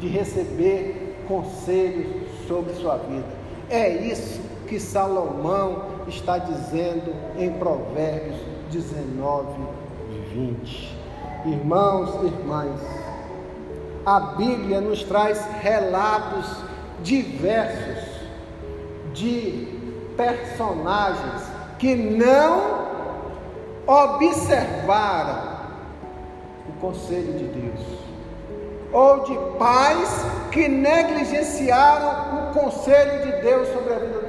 de 0.00 0.08
receber 0.08 1.24
conselhos 1.28 2.06
sobre 2.48 2.74
sua 2.74 2.96
vida. 2.96 3.26
É 3.68 3.88
isso 3.88 4.40
que 4.66 4.80
Salomão 4.80 5.93
está 6.08 6.38
dizendo 6.38 7.14
em 7.38 7.52
Provérbios 7.52 8.36
19, 8.70 9.48
20. 10.32 10.98
Irmãos 11.46 12.22
e 12.22 12.26
irmãs, 12.26 12.80
a 14.04 14.20
Bíblia 14.20 14.80
nos 14.80 15.02
traz 15.02 15.44
relatos 15.60 16.46
diversos 17.02 18.14
de 19.12 19.78
personagens 20.16 21.42
que 21.78 21.94
não 21.94 22.84
observaram 23.86 25.54
o 26.68 26.80
conselho 26.80 27.34
de 27.34 27.44
Deus, 27.44 27.80
ou 28.92 29.24
de 29.24 29.38
pais 29.58 30.24
que 30.50 30.68
negligenciaram 30.68 32.50
o 32.50 32.54
conselho 32.54 33.22
de 33.26 33.42
Deus 33.42 33.68
sobre 33.68 33.92
a 33.92 33.98
vida. 33.98 34.23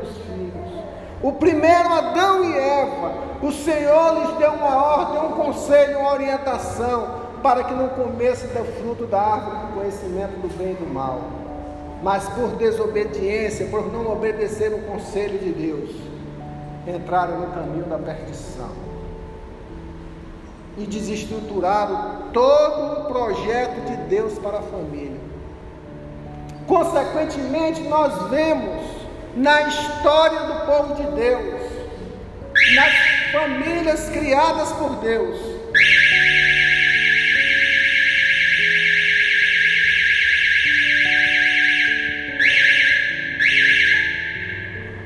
O 1.22 1.32
primeiro 1.34 1.90
Adão 1.94 2.44
e 2.44 2.58
Eva, 2.58 3.14
o 3.42 3.52
Senhor 3.52 4.20
lhes 4.20 4.38
deu 4.38 4.52
uma 4.52 4.76
ordem, 4.76 5.22
um 5.22 5.32
conselho, 5.34 6.00
uma 6.00 6.12
orientação 6.12 7.26
para 7.42 7.64
que 7.64 7.74
não 7.74 7.90
comesse 7.90 8.48
do 8.48 8.66
fruto 8.80 9.06
da 9.06 9.22
árvore 9.22 9.68
do 9.68 9.74
conhecimento 9.74 10.40
do 10.42 10.58
bem 10.58 10.72
e 10.72 10.76
do 10.76 10.92
mal. 10.92 11.22
Mas 12.02 12.28
por 12.30 12.50
desobediência, 12.56 13.68
por 13.68 13.92
não 13.92 14.12
obedecer 14.12 14.74
o 14.74 14.82
conselho 14.84 15.40
de 15.40 15.52
Deus, 15.52 15.92
entraram 16.88 17.40
no 17.40 17.48
caminho 17.48 17.86
da 17.86 17.98
perdição. 17.98 18.70
E 20.78 20.86
desestruturaram 20.86 22.30
todo 22.34 23.02
o 23.02 23.06
projeto 23.06 23.86
de 23.86 23.96
Deus 24.10 24.38
para 24.40 24.60
a 24.60 24.62
família. 24.62 25.20
Consequentemente, 26.68 27.82
nós 27.84 28.30
vemos 28.30 29.05
na 29.36 29.64
história 29.64 30.40
do 30.40 30.66
povo 30.66 30.96
de 30.96 31.04
Deus, 31.12 31.62
nas 32.74 32.94
famílias 33.32 34.10
criadas 34.10 34.72
por 34.74 34.96
Deus, 34.98 35.38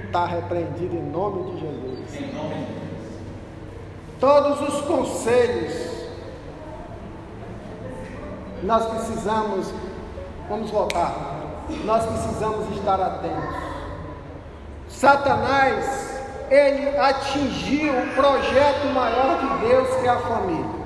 está 0.06 0.26
repreendido 0.26 0.96
em 0.96 1.10
nome 1.10 1.52
de 1.52 1.60
Jesus. 1.62 2.00
Todos 4.20 4.62
os 4.62 4.82
conselhos 4.82 5.90
nós 8.62 8.86
precisamos, 8.86 9.74
vamos 10.48 10.70
voltar, 10.70 11.66
nós 11.86 12.06
precisamos 12.06 12.78
estar 12.78 13.00
atentos. 13.00 13.69
Satanás, 15.00 16.20
ele 16.52 16.90
atingiu 16.98 17.94
o 17.94 18.08
projeto 18.16 18.86
maior 18.94 19.40
de 19.40 19.68
Deus 19.70 19.88
que 19.96 20.06
é 20.06 20.10
a 20.10 20.20
família. 20.20 20.80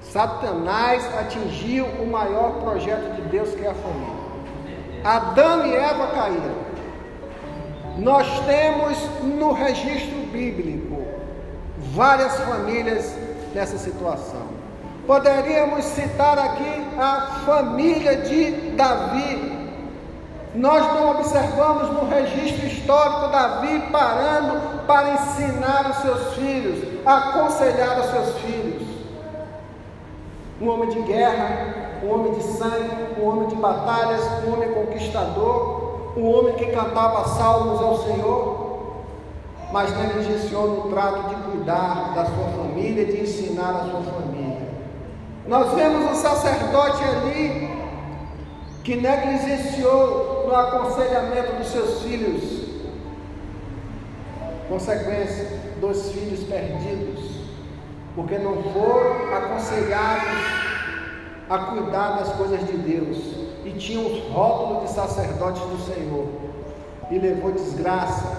Satanás 0.00 1.06
atingiu 1.18 1.84
o 1.84 2.06
maior 2.06 2.52
projeto 2.62 3.16
de 3.16 3.22
Deus 3.28 3.50
que 3.54 3.66
é 3.66 3.68
a 3.68 3.74
família. 3.74 4.22
Adão 5.04 5.66
e 5.66 5.76
Eva 5.76 6.06
caíram. 6.06 6.54
Nós 7.98 8.26
temos 8.46 8.96
no 9.22 9.52
registro 9.52 10.20
bíblico 10.32 11.04
várias 11.94 12.34
famílias 12.40 13.14
nessa 13.54 13.76
situação. 13.76 14.46
Poderíamos 15.06 15.84
citar 15.84 16.38
aqui 16.38 16.82
a 16.98 17.42
família 17.44 18.16
de 18.16 18.70
Davi. 18.70 19.51
Nós 20.54 20.82
não 20.94 21.12
observamos 21.12 21.88
no 21.90 22.08
registro 22.08 22.66
histórico 22.66 23.28
Davi 23.28 23.84
parando 23.90 24.84
para 24.86 25.14
ensinar 25.14 25.90
os 25.90 25.96
seus 25.96 26.34
filhos, 26.34 27.06
aconselhar 27.06 27.98
os 28.00 28.06
seus 28.10 28.38
filhos. 28.38 28.82
Um 30.60 30.68
homem 30.68 30.90
de 30.90 31.00
guerra, 31.02 32.00
um 32.04 32.12
homem 32.12 32.34
de 32.34 32.42
sangue, 32.42 33.18
um 33.18 33.26
homem 33.26 33.48
de 33.48 33.54
batalhas, 33.54 34.20
um 34.46 34.52
homem 34.52 34.72
conquistador, 34.72 36.12
um 36.18 36.30
homem 36.30 36.54
que 36.54 36.66
cantava 36.66 37.26
salmos 37.28 37.80
ao 37.80 38.02
Senhor, 38.02 39.02
mas 39.72 39.96
negligenciou 39.96 40.66
no 40.68 40.90
trato 40.90 41.30
de 41.30 41.34
cuidar 41.50 42.12
da 42.14 42.26
sua 42.26 42.44
família, 42.58 43.06
de 43.06 43.22
ensinar 43.22 43.70
a 43.70 43.90
sua 43.90 44.02
família. 44.02 44.68
Nós 45.46 45.72
vemos 45.72 46.10
um 46.10 46.14
sacerdote 46.14 47.02
ali 47.02 47.70
que 48.84 48.96
negligenciou 48.96 50.31
no 50.52 50.58
aconselhamento 50.58 51.54
dos 51.54 51.68
seus 51.68 52.02
filhos. 52.02 52.42
Consequência, 54.68 55.48
dois 55.80 56.12
filhos 56.12 56.44
perdidos, 56.44 57.24
porque 58.14 58.36
não 58.36 58.62
foram 58.62 59.34
aconselhados 59.34 60.28
a 61.48 61.58
cuidar 61.58 62.18
das 62.18 62.32
coisas 62.34 62.60
de 62.66 62.76
Deus 62.76 63.16
e 63.64 63.70
tinha 63.78 64.00
os 64.00 64.30
rótulos 64.30 64.90
de 64.90 64.94
sacerdotes 64.94 65.62
do 65.62 65.78
Senhor 65.78 66.26
e 67.10 67.18
levou 67.18 67.52
desgraça 67.52 68.36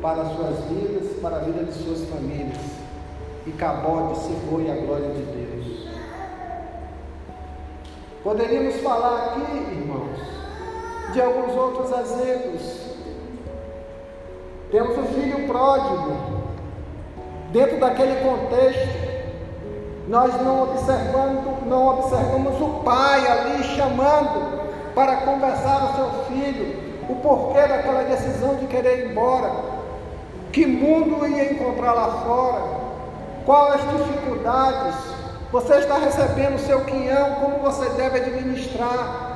para 0.00 0.22
as 0.22 0.36
suas 0.36 0.58
vidas, 0.66 1.18
para 1.20 1.36
a 1.36 1.40
vida 1.40 1.64
de 1.64 1.72
suas 1.72 2.08
famílias 2.08 2.60
e 3.46 3.50
Cabode 3.52 4.18
se 4.18 4.32
foi 4.48 4.70
a 4.70 4.76
glória 4.76 5.10
de 5.10 5.22
Deus. 5.22 5.88
Poderíamos 8.22 8.76
falar 8.76 9.26
aqui, 9.26 9.74
irmãos, 9.76 10.43
de 11.12 11.20
alguns 11.20 11.54
outros 11.54 11.90
exemplos. 11.90 12.84
Temos 14.70 14.98
o 14.98 15.02
filho 15.02 15.46
pródigo, 15.46 16.16
dentro 17.52 17.78
daquele 17.78 18.16
contexto, 18.28 19.04
nós 20.08 20.34
não 20.42 20.64
observamos, 20.64 21.66
não 21.66 21.98
observamos 21.98 22.60
o 22.60 22.82
pai 22.82 23.26
ali 23.26 23.62
chamando 23.62 24.64
para 24.94 25.16
conversar 25.18 25.84
o 25.84 25.96
seu 25.96 26.24
filho, 26.24 26.82
o 27.08 27.16
porquê 27.16 27.66
daquela 27.66 28.02
decisão 28.02 28.56
de 28.56 28.66
querer 28.66 29.06
ir 29.06 29.10
embora, 29.12 29.50
que 30.52 30.66
mundo 30.66 31.26
ia 31.26 31.52
encontrar 31.52 31.92
lá 31.92 32.22
fora, 32.24 32.62
quais 33.46 33.74
as 33.74 33.96
dificuldades, 33.96 34.96
você 35.50 35.74
está 35.76 35.98
recebendo 35.98 36.56
o 36.56 36.58
seu 36.58 36.84
quinhão, 36.84 37.36
como 37.36 37.58
você 37.58 37.88
deve 37.90 38.18
administrar. 38.18 39.33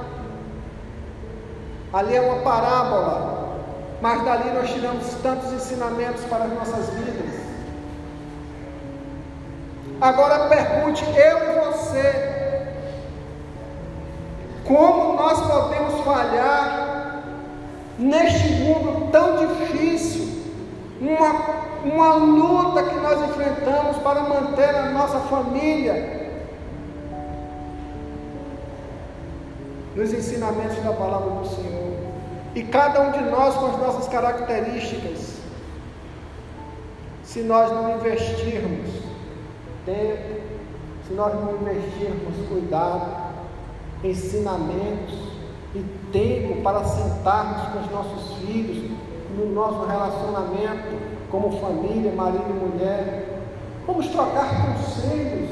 Ali 1.92 2.16
é 2.16 2.20
uma 2.20 2.42
parábola, 2.42 3.61
mas 4.03 4.22
dali 4.22 4.51
nós 4.51 4.70
tiramos 4.70 5.07
tantos 5.22 5.53
ensinamentos 5.53 6.22
para 6.24 6.44
as 6.44 6.53
nossas 6.53 6.90
vidas. 6.90 7.40
Agora 10.01 10.48
pergunte 10.48 11.03
eu 11.05 11.38
e 11.38 11.66
você: 11.66 12.68
como 14.64 15.14
nós 15.14 15.40
podemos 15.40 16.05
falhar 16.05 17.22
neste 17.98 18.48
mundo 18.62 19.11
tão 19.11 19.37
difícil, 19.38 20.29
uma, 21.01 21.33
uma 21.85 22.14
luta 22.14 22.83
que 22.83 22.96
nós 22.96 23.31
enfrentamos 23.31 23.96
para 23.98 24.20
manter 24.20 24.74
a 24.77 24.90
nossa 24.90 25.20
família 25.20 26.17
nos 29.98 30.12
ensinamentos 30.12 30.76
da 30.84 30.92
palavra 30.92 31.40
do 31.40 31.48
Senhor. 31.48 31.92
E 32.54 32.62
cada 32.62 33.00
um 33.00 33.11
de 33.11 33.20
nós 33.28 33.56
com 33.56 33.66
as 33.66 33.78
nossas 33.78 34.08
características, 34.08 35.38
se 37.24 37.40
nós 37.40 37.72
não 37.72 37.96
investirmos 37.96 38.88
tempo, 39.84 40.40
se 41.06 41.14
nós 41.14 41.34
não 41.34 41.56
investirmos 41.56 42.48
cuidado, 42.48 43.11
ensinamentos 44.04 45.18
e 45.74 45.84
tempo 46.12 46.62
para 46.62 46.84
sentarmos 46.84 47.72
com 47.72 47.80
os 47.80 47.90
nossos 47.90 48.38
filhos 48.38 48.90
no 49.37 49.52
nosso 49.52 49.84
relacionamento 49.84 50.96
como 51.28 51.61
família, 51.61 52.12
marido 52.12 52.44
e 52.48 52.52
mulher, 52.52 53.40
vamos 53.84 54.06
trocar 54.06 54.48
conselhos. 54.64 55.50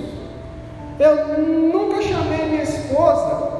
Eu 1.00 1.38
nunca 1.38 2.00
chamei 2.00 2.46
minha 2.48 2.62
esposa 2.62 3.55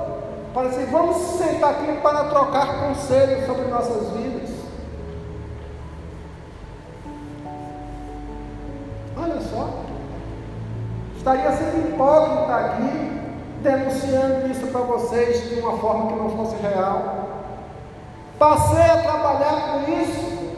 para 0.57 0.69
dizer, 0.71 0.87
vamos 0.87 1.19
sentar 1.37 1.73
aqui 1.73 2.01
para 2.03 2.25
trocar 2.31 2.81
conselhos 2.81 3.45
sobre 3.45 3.67
nossas 3.67 4.09
vidas. 4.13 4.49
Olha 9.19 9.39
só, 9.43 9.69
estaria 11.15 11.53
sendo 11.53 11.91
hipócrita 11.91 12.55
aqui, 12.55 13.21
denunciando 13.61 14.51
isso 14.51 14.67
para 14.69 14.81
vocês 14.81 15.47
de 15.51 15.61
uma 15.61 15.77
forma 15.77 16.07
que 16.07 16.19
não 16.19 16.31
fosse 16.31 16.57
real. 16.63 17.27
Passei 18.39 18.83
a 18.83 19.03
trabalhar 19.03 19.85
com 19.85 19.93
isso 19.93 20.57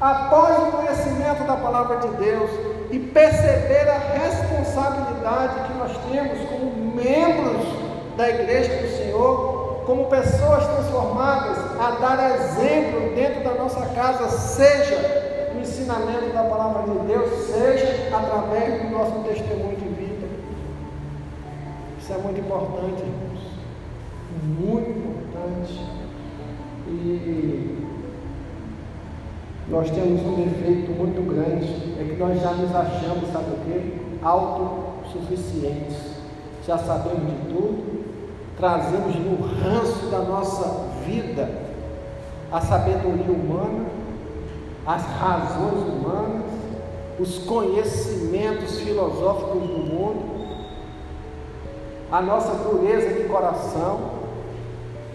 após 0.00 0.56
o 0.56 0.70
conhecimento 0.70 1.42
da 1.48 1.56
palavra 1.56 1.96
de 1.96 2.08
Deus 2.10 2.48
e 2.92 2.98
perceber 3.00 3.88
a 3.88 3.98
responsabilidade 3.98 5.66
que 5.66 5.78
nós 5.78 5.96
temos 6.12 6.48
como 6.48 6.94
membros 6.94 7.81
da 8.16 8.28
igreja 8.28 8.82
do 8.82 8.88
Senhor, 8.96 9.82
como 9.86 10.06
pessoas 10.06 10.66
transformadas, 10.66 11.58
a 11.80 11.90
dar 12.00 12.34
exemplo 12.36 13.14
dentro 13.14 13.42
da 13.42 13.54
nossa 13.54 13.86
casa, 13.94 14.28
seja 14.28 15.50
no 15.54 15.60
ensinamento 15.60 16.32
da 16.32 16.44
palavra 16.44 16.82
de 16.82 16.98
Deus, 17.06 17.30
seja 17.46 18.16
através 18.16 18.82
do 18.82 18.90
nosso 18.90 19.12
testemunho 19.24 19.76
de 19.76 19.88
vida. 19.88 20.26
Isso 21.98 22.12
é 22.12 22.18
muito 22.18 22.40
importante, 22.40 23.02
irmãos. 23.02 23.42
Muito 24.42 24.90
importante. 24.90 25.80
E 26.88 27.82
nós 29.68 29.90
temos 29.90 30.20
um 30.22 30.34
defeito 30.44 30.90
muito 30.92 31.22
grande, 31.32 31.94
é 31.98 32.04
que 32.04 32.16
nós 32.16 32.40
já 32.40 32.52
nos 32.52 32.74
achamos, 32.74 33.32
sabe 33.32 33.52
o 33.52 33.58
quê? 33.64 33.94
Autossuficientes. 34.22 36.12
Já 36.66 36.78
sabemos 36.78 37.26
de 37.26 37.52
tudo, 37.52 38.01
trazemos 38.62 39.16
no 39.16 39.44
ranço 39.60 40.06
da 40.06 40.20
nossa 40.20 40.86
vida 41.04 41.50
a 42.52 42.60
sabedoria 42.60 43.26
humana, 43.26 43.86
as 44.86 45.02
razões 45.02 45.82
humanas, 45.82 46.44
os 47.18 47.38
conhecimentos 47.38 48.78
filosóficos 48.78 49.62
do 49.62 49.78
mundo, 49.78 50.56
a 52.12 52.22
nossa 52.22 52.54
dureza 52.54 53.20
de 53.20 53.28
coração 53.28 53.98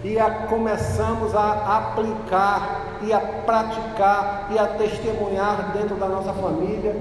e 0.03 0.19
a, 0.19 0.29
começamos 0.29 1.33
a 1.33 1.77
aplicar 1.77 2.97
e 3.01 3.13
a 3.13 3.19
praticar 3.19 4.49
e 4.51 4.59
a 4.59 4.67
testemunhar 4.67 5.71
dentro 5.71 5.95
da 5.95 6.09
nossa 6.09 6.33
família 6.33 6.97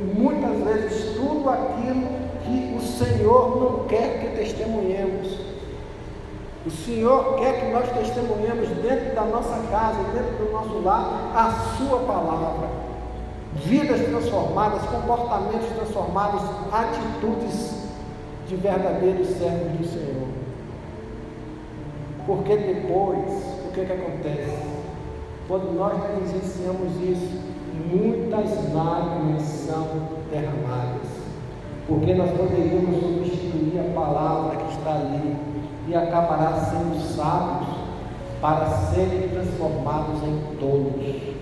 muitas 0.00 0.56
vezes 0.64 1.14
tudo 1.14 1.48
aquilo 1.48 2.08
que 2.44 2.76
o 2.76 2.80
Senhor 2.80 3.60
não 3.60 3.86
quer 3.86 4.20
que 4.20 4.36
testemunhemos. 4.36 5.45
O 6.66 6.70
Senhor 6.70 7.36
quer 7.36 7.60
que 7.60 7.72
nós 7.72 7.88
testemunhemos 7.92 8.68
dentro 8.82 9.14
da 9.14 9.22
nossa 9.22 9.56
casa, 9.70 10.02
dentro 10.12 10.44
do 10.44 10.52
nosso 10.52 10.80
lar, 10.80 11.30
a 11.32 11.76
Sua 11.76 12.00
palavra. 12.00 12.68
Vidas 13.54 14.00
transformadas, 14.00 14.82
comportamentos 14.82 15.68
transformados, 15.76 16.42
atitudes 16.72 17.86
de 18.48 18.56
verdadeiros 18.56 19.28
servos 19.28 19.78
do 19.78 19.86
Senhor. 19.86 20.28
Porque 22.26 22.56
depois, 22.56 23.28
o 23.64 23.72
que, 23.72 23.84
que 23.84 23.92
acontece? 23.92 24.66
Quando 25.46 25.72
nós 25.72 25.92
negligenciamos 26.02 26.96
isso, 27.00 27.40
muitas 27.88 28.74
lágrimas 28.74 29.42
são 29.42 29.86
derramadas. 30.32 31.06
Porque 31.86 32.12
nós 32.14 32.30
poderíamos 32.32 33.00
substituir 33.00 33.78
a 33.78 33.94
palavra 33.94 34.56
que 34.56 34.72
está 34.72 34.94
ali 34.94 35.36
e 35.86 35.94
acabará 35.94 36.52
sendo 36.70 37.00
sábios 37.14 37.68
para 38.40 38.66
serem 38.66 39.28
transformados 39.28 40.22
em 40.22 40.56
tolos. 40.58 41.36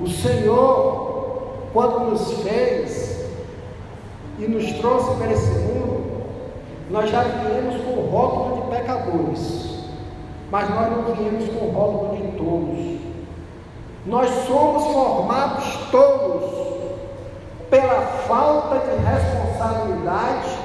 O 0.00 0.08
Senhor, 0.08 1.68
quando 1.72 2.10
nos 2.10 2.32
fez 2.42 3.26
e 4.38 4.46
nos 4.46 4.72
trouxe 4.74 5.14
para 5.16 5.32
esse 5.32 5.50
mundo, 5.50 6.22
nós 6.90 7.10
já 7.10 7.22
viemos 7.22 7.82
com 7.82 8.00
o 8.00 8.10
rótulo 8.10 8.62
de 8.62 8.76
pecadores, 8.76 9.84
mas 10.50 10.70
nós 10.70 10.90
não 10.90 11.14
viemos 11.14 11.48
com 11.48 11.66
o 11.66 11.70
rótulo 11.70 12.16
de 12.16 12.36
tolos. 12.36 12.96
Nós 14.06 14.30
somos 14.46 14.84
formados 14.92 15.64
tolos 15.90 16.66
pela 17.68 18.02
falta 18.28 18.78
de 18.78 18.96
responsabilidade, 19.02 20.58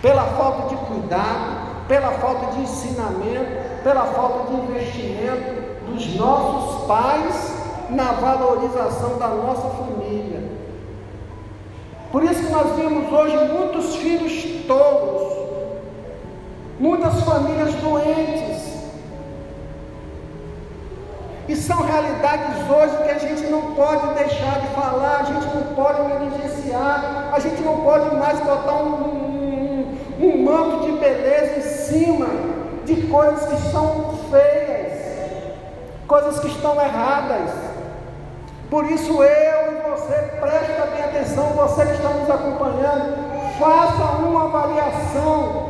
pela 0.00 0.22
falta 0.22 0.68
de 0.68 0.76
cuidado, 0.86 1.57
pela 1.88 2.10
falta 2.12 2.52
de 2.52 2.60
ensinamento, 2.60 3.82
pela 3.82 4.04
falta 4.04 4.52
de 4.52 4.60
investimento 4.60 5.68
dos 5.86 6.14
nossos 6.14 6.86
pais 6.86 7.58
na 7.90 8.12
valorização 8.12 9.18
da 9.18 9.28
nossa 9.28 9.68
família. 9.70 10.58
Por 12.12 12.22
isso 12.24 12.44
que 12.44 12.52
nós 12.52 12.76
vemos 12.76 13.12
hoje 13.12 13.36
muitos 13.52 13.96
filhos 13.96 14.66
tolos, 14.66 15.32
muitas 16.78 17.20
famílias 17.22 17.74
doentes. 17.74 18.68
E 21.48 21.56
são 21.56 21.82
realidades 21.82 22.56
hoje 22.68 23.04
que 23.04 23.10
a 23.10 23.18
gente 23.18 23.50
não 23.50 23.74
pode 23.74 24.14
deixar 24.14 24.60
de 24.60 24.66
falar, 24.68 25.20
a 25.20 25.24
gente 25.24 25.46
não 25.54 25.74
pode 25.74 26.02
negligenciar, 26.02 27.30
a 27.32 27.38
gente 27.38 27.62
não 27.62 27.80
pode 27.80 28.14
mais 28.16 28.38
botar 28.40 28.82
um, 28.82 29.98
um 30.20 30.44
manto 30.44 30.86
de 30.86 30.92
beleza 30.98 31.58
em 31.58 31.77
cima 31.88 32.26
de 32.84 33.06
coisas 33.06 33.48
que 33.48 33.66
estão 33.66 34.18
feias, 34.30 34.92
coisas 36.06 36.38
que 36.38 36.48
estão 36.48 36.80
erradas. 36.80 37.50
Por 38.70 38.84
isso 38.90 39.22
eu 39.22 39.72
e 39.72 39.90
você, 39.90 40.14
presta 40.38 40.86
bem 40.86 41.02
atenção, 41.02 41.46
você 41.54 41.86
que 41.86 41.92
está 41.92 42.10
nos 42.10 42.30
acompanhando, 42.30 43.58
faça 43.58 44.22
uma 44.22 44.44
avaliação 44.44 45.68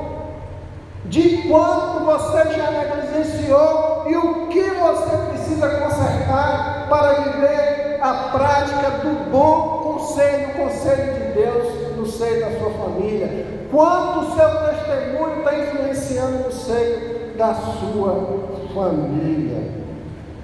de 1.04 1.48
quanto 1.48 2.04
você 2.04 2.50
já 2.50 2.70
negligenciou 2.70 4.04
e 4.08 4.16
o 4.16 4.48
que 4.48 4.62
você 4.62 5.16
precisa 5.30 5.68
consertar 5.68 6.86
para 6.88 7.12
viver 7.20 8.00
a 8.02 8.14
prática 8.30 8.90
do 9.02 9.30
bom 9.30 9.94
conselho, 9.94 10.48
o 10.48 10.54
conselho 10.54 11.14
de 11.14 11.32
Deus 11.32 11.96
no 11.96 12.06
seio 12.06 12.40
da 12.40 12.58
sua 12.58 12.70
família 12.70 13.58
quanto 13.70 14.20
o 14.20 14.34
seu 14.34 14.48
testemunho 14.88 15.38
está 15.38 15.58
influenciando 15.58 16.44
no 16.44 16.52
seio 16.52 17.36
da 17.36 17.54
sua 17.54 18.48
família. 18.74 19.78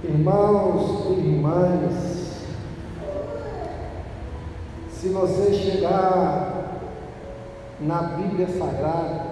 Irmãos 0.03 1.07
e 1.07 1.21
irmãs, 1.21 2.45
se 4.91 5.09
você 5.09 5.55
chegar 5.55 6.53
na 7.81 8.03
Bíblia 8.03 8.49
Sagrada, 8.49 9.25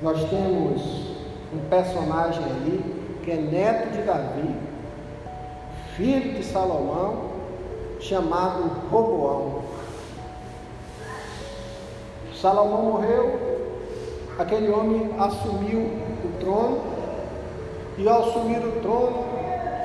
nós 0.00 0.24
temos 0.30 1.16
um 1.52 1.68
personagem 1.68 2.42
ali 2.42 3.04
que 3.22 3.30
é 3.30 3.36
neto 3.36 3.92
de 3.92 4.02
Davi, 4.02 4.54
filho 5.94 6.34
de 6.34 6.42
Salomão, 6.42 7.34
chamado 8.00 8.88
Roboão. 8.90 9.62
Salomão 12.40 12.82
morreu, 12.82 13.53
aquele 14.38 14.70
homem 14.70 15.10
assumiu 15.18 15.80
o 15.80 16.38
trono, 16.40 16.80
e 17.96 18.08
ao 18.08 18.28
assumir 18.28 18.58
o 18.58 18.80
trono, 18.80 19.24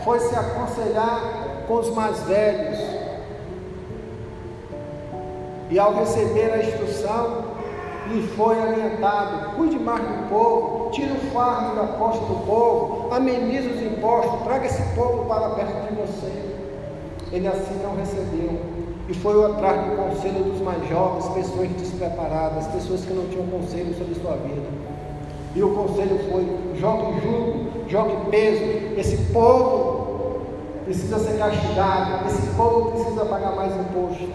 foi 0.03 0.19
se 0.19 0.35
aconselhar 0.35 1.65
com 1.67 1.75
os 1.75 1.93
mais 1.93 2.19
velhos. 2.23 2.79
E 5.69 5.77
ao 5.77 5.93
receber 5.93 6.51
a 6.51 6.57
instrução, 6.57 7.43
lhe 8.07 8.27
foi 8.29 8.59
orientado: 8.59 9.55
cuide 9.55 9.77
mais 9.77 10.01
do 10.01 10.29
povo, 10.29 10.89
tire 10.91 11.11
o 11.11 11.31
fardo 11.31 11.75
da 11.75 11.87
costa 11.93 12.25
do 12.25 12.45
povo, 12.45 13.13
amenize 13.13 13.67
os 13.67 13.81
impostos, 13.81 14.41
traga 14.43 14.65
esse 14.65 14.81
povo 14.95 15.25
para 15.25 15.49
perto 15.51 15.87
de 15.87 16.01
você. 16.01 16.49
ele 17.31 17.47
assim 17.47 17.79
não 17.83 17.95
recebeu. 17.95 18.78
E 19.09 19.13
foi 19.15 19.43
atrás 19.43 19.89
do 19.89 19.95
conselho 19.95 20.43
dos 20.43 20.61
mais 20.61 20.87
jovens, 20.87 21.27
pessoas 21.29 21.67
despreparadas, 21.69 22.67
pessoas 22.67 23.03
que 23.03 23.11
não 23.11 23.25
tinham 23.25 23.47
conselho 23.47 23.91
sobre 23.95 24.13
sua 24.13 24.35
vida. 24.35 24.61
E 25.55 25.63
o 25.63 25.73
conselho 25.73 26.19
foi: 26.29 26.45
jogue 26.79 27.19
jugo, 27.21 27.87
jogue 27.87 28.29
peso. 28.29 28.63
Esse 28.99 29.17
povo 29.33 30.41
precisa 30.85 31.17
ser 31.17 31.39
castigado, 31.39 32.27
esse 32.27 32.55
povo 32.55 32.91
precisa 32.91 33.25
pagar 33.25 33.55
mais 33.55 33.73
imposto. 33.75 34.29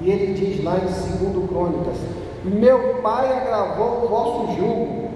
E 0.00 0.08
ele 0.08 0.34
diz 0.34 0.62
lá 0.62 0.76
em 0.76 1.32
2 1.32 1.48
Crônicas: 1.48 1.96
Meu 2.44 3.00
pai 3.02 3.38
agravou 3.38 4.04
o 4.04 4.08
vosso 4.08 4.56
jugo, 4.56 5.08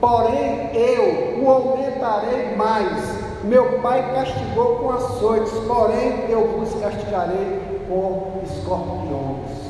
porém 0.00 0.70
eu 0.72 1.42
o 1.42 1.50
aumentarei 1.50 2.54
mais. 2.54 3.26
Meu 3.42 3.80
pai 3.80 4.08
castigou 4.14 4.76
com 4.76 4.92
açoites, 4.92 5.52
porém 5.66 6.30
eu 6.30 6.46
vos 6.46 6.80
castigarei 6.80 7.75
com 7.88 8.42
escorpiões. 8.44 9.66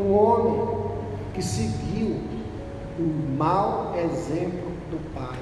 Um 0.00 0.14
homem 0.14 0.90
que 1.34 1.42
seguiu 1.42 2.20
o 2.98 3.36
mau 3.36 3.94
exemplo 3.96 4.70
do 4.90 5.14
pai. 5.14 5.38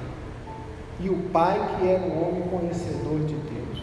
E 0.99 1.09
o 1.09 1.29
pai 1.29 1.77
que 1.77 1.87
era 1.87 2.03
um 2.03 2.27
homem 2.27 2.41
conhecedor 2.49 3.19
de 3.19 3.35
Deus. 3.35 3.79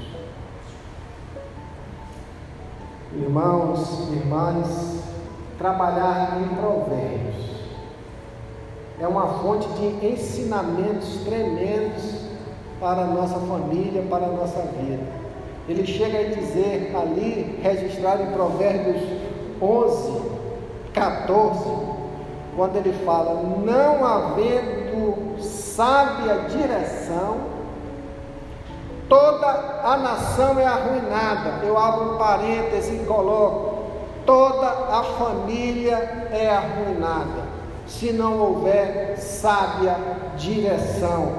Irmãos, 3.14 4.10
irmãs, 4.12 5.02
trabalhar 5.56 6.38
em 6.42 6.54
provérbios 6.56 7.46
é 9.00 9.06
uma 9.06 9.26
fonte 9.40 9.68
de 9.68 10.06
ensinamentos 10.06 11.20
tremendos 11.24 12.26
para 12.80 13.02
a 13.02 13.06
nossa 13.06 13.38
família, 13.40 14.02
para 14.08 14.26
a 14.26 14.30
nossa 14.30 14.60
vida. 14.62 15.25
Ele 15.68 15.84
chega 15.84 16.20
a 16.20 16.22
dizer 16.22 16.94
ali, 16.94 17.58
registrado 17.60 18.22
em 18.22 18.26
Provérbios 18.26 19.02
11, 19.60 20.22
14, 20.92 21.58
quando 22.54 22.76
ele 22.76 22.92
fala: 23.04 23.42
Não 23.64 24.04
havendo 24.04 25.40
sábia 25.40 26.46
direção, 26.48 27.38
toda 29.08 29.46
a 29.82 29.96
nação 29.96 30.56
é 30.58 30.64
arruinada. 30.64 31.66
Eu 31.66 31.76
abro 31.76 32.14
um 32.14 32.18
parêntese 32.18 32.94
e 32.94 33.04
coloco: 33.04 33.76
toda 34.24 34.68
a 34.68 35.02
família 35.18 36.28
é 36.30 36.48
arruinada, 36.48 37.42
se 37.88 38.12
não 38.12 38.38
houver 38.38 39.18
sábia 39.18 39.96
direção, 40.36 41.32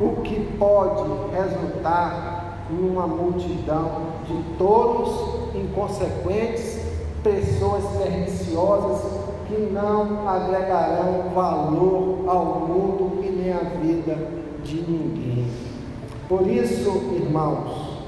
o 0.00 0.22
que 0.22 0.56
pode 0.58 1.02
resultar 1.36 2.39
numa 2.72 3.06
multidão 3.06 4.02
de 4.26 4.56
tolos 4.56 5.54
inconsequentes, 5.54 6.80
pessoas 7.22 7.84
perniciosas 7.98 9.02
que 9.46 9.56
não 9.72 10.28
agregarão 10.28 11.30
valor 11.34 12.24
ao 12.26 12.44
mundo 12.60 13.22
e 13.22 13.30
nem 13.30 13.52
à 13.52 13.58
vida 13.58 14.16
de 14.62 14.76
ninguém. 14.76 15.46
Por 16.28 16.46
isso, 16.46 16.90
irmãos, 17.14 18.04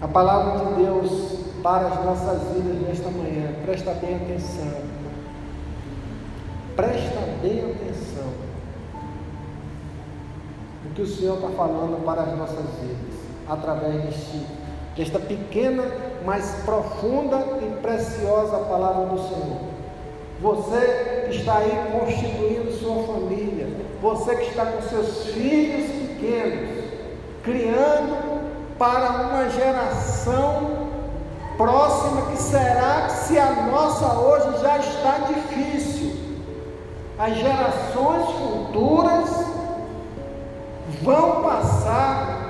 a 0.00 0.08
palavra 0.08 0.64
de 0.64 0.84
Deus 0.84 1.38
para 1.62 1.88
as 1.88 2.04
nossas 2.04 2.54
vidas 2.54 2.80
nesta 2.86 3.10
manhã, 3.10 3.52
presta 3.64 3.92
bem 3.94 4.16
atenção. 4.16 4.90
Presta 6.76 7.20
bem 7.42 7.72
atenção 7.72 8.49
no 10.84 10.90
que 10.94 11.02
o 11.02 11.06
Senhor 11.06 11.36
está 11.36 11.48
falando 11.50 12.04
para 12.04 12.22
as 12.22 12.38
nossas 12.38 12.64
vidas, 12.80 13.18
através 13.48 14.02
deste, 14.02 14.46
desta 14.96 15.18
pequena, 15.18 15.84
mas 16.24 16.62
profunda 16.64 17.36
e 17.62 17.80
preciosa 17.80 18.58
palavra 18.58 19.06
do 19.06 19.18
Senhor. 19.18 19.60
Você 20.40 21.26
que 21.28 21.36
está 21.36 21.58
aí 21.58 21.92
constituindo 21.92 22.72
sua 22.72 23.02
família, 23.04 23.68
você 24.00 24.36
que 24.36 24.48
está 24.48 24.66
com 24.66 24.82
seus 24.82 25.26
filhos 25.26 25.90
pequenos, 25.90 26.84
criando 27.42 28.40
para 28.78 29.10
uma 29.10 29.50
geração 29.50 30.88
próxima 31.58 32.22
que 32.30 32.38
será 32.38 33.10
se 33.10 33.38
a 33.38 33.66
nossa 33.70 34.14
hoje 34.14 34.62
já 34.62 34.78
está 34.78 35.18
difícil. 35.28 36.18
As 37.18 37.36
gerações 37.36 38.30
futuras 38.30 39.39
vão 41.02 41.42
passar 41.42 42.40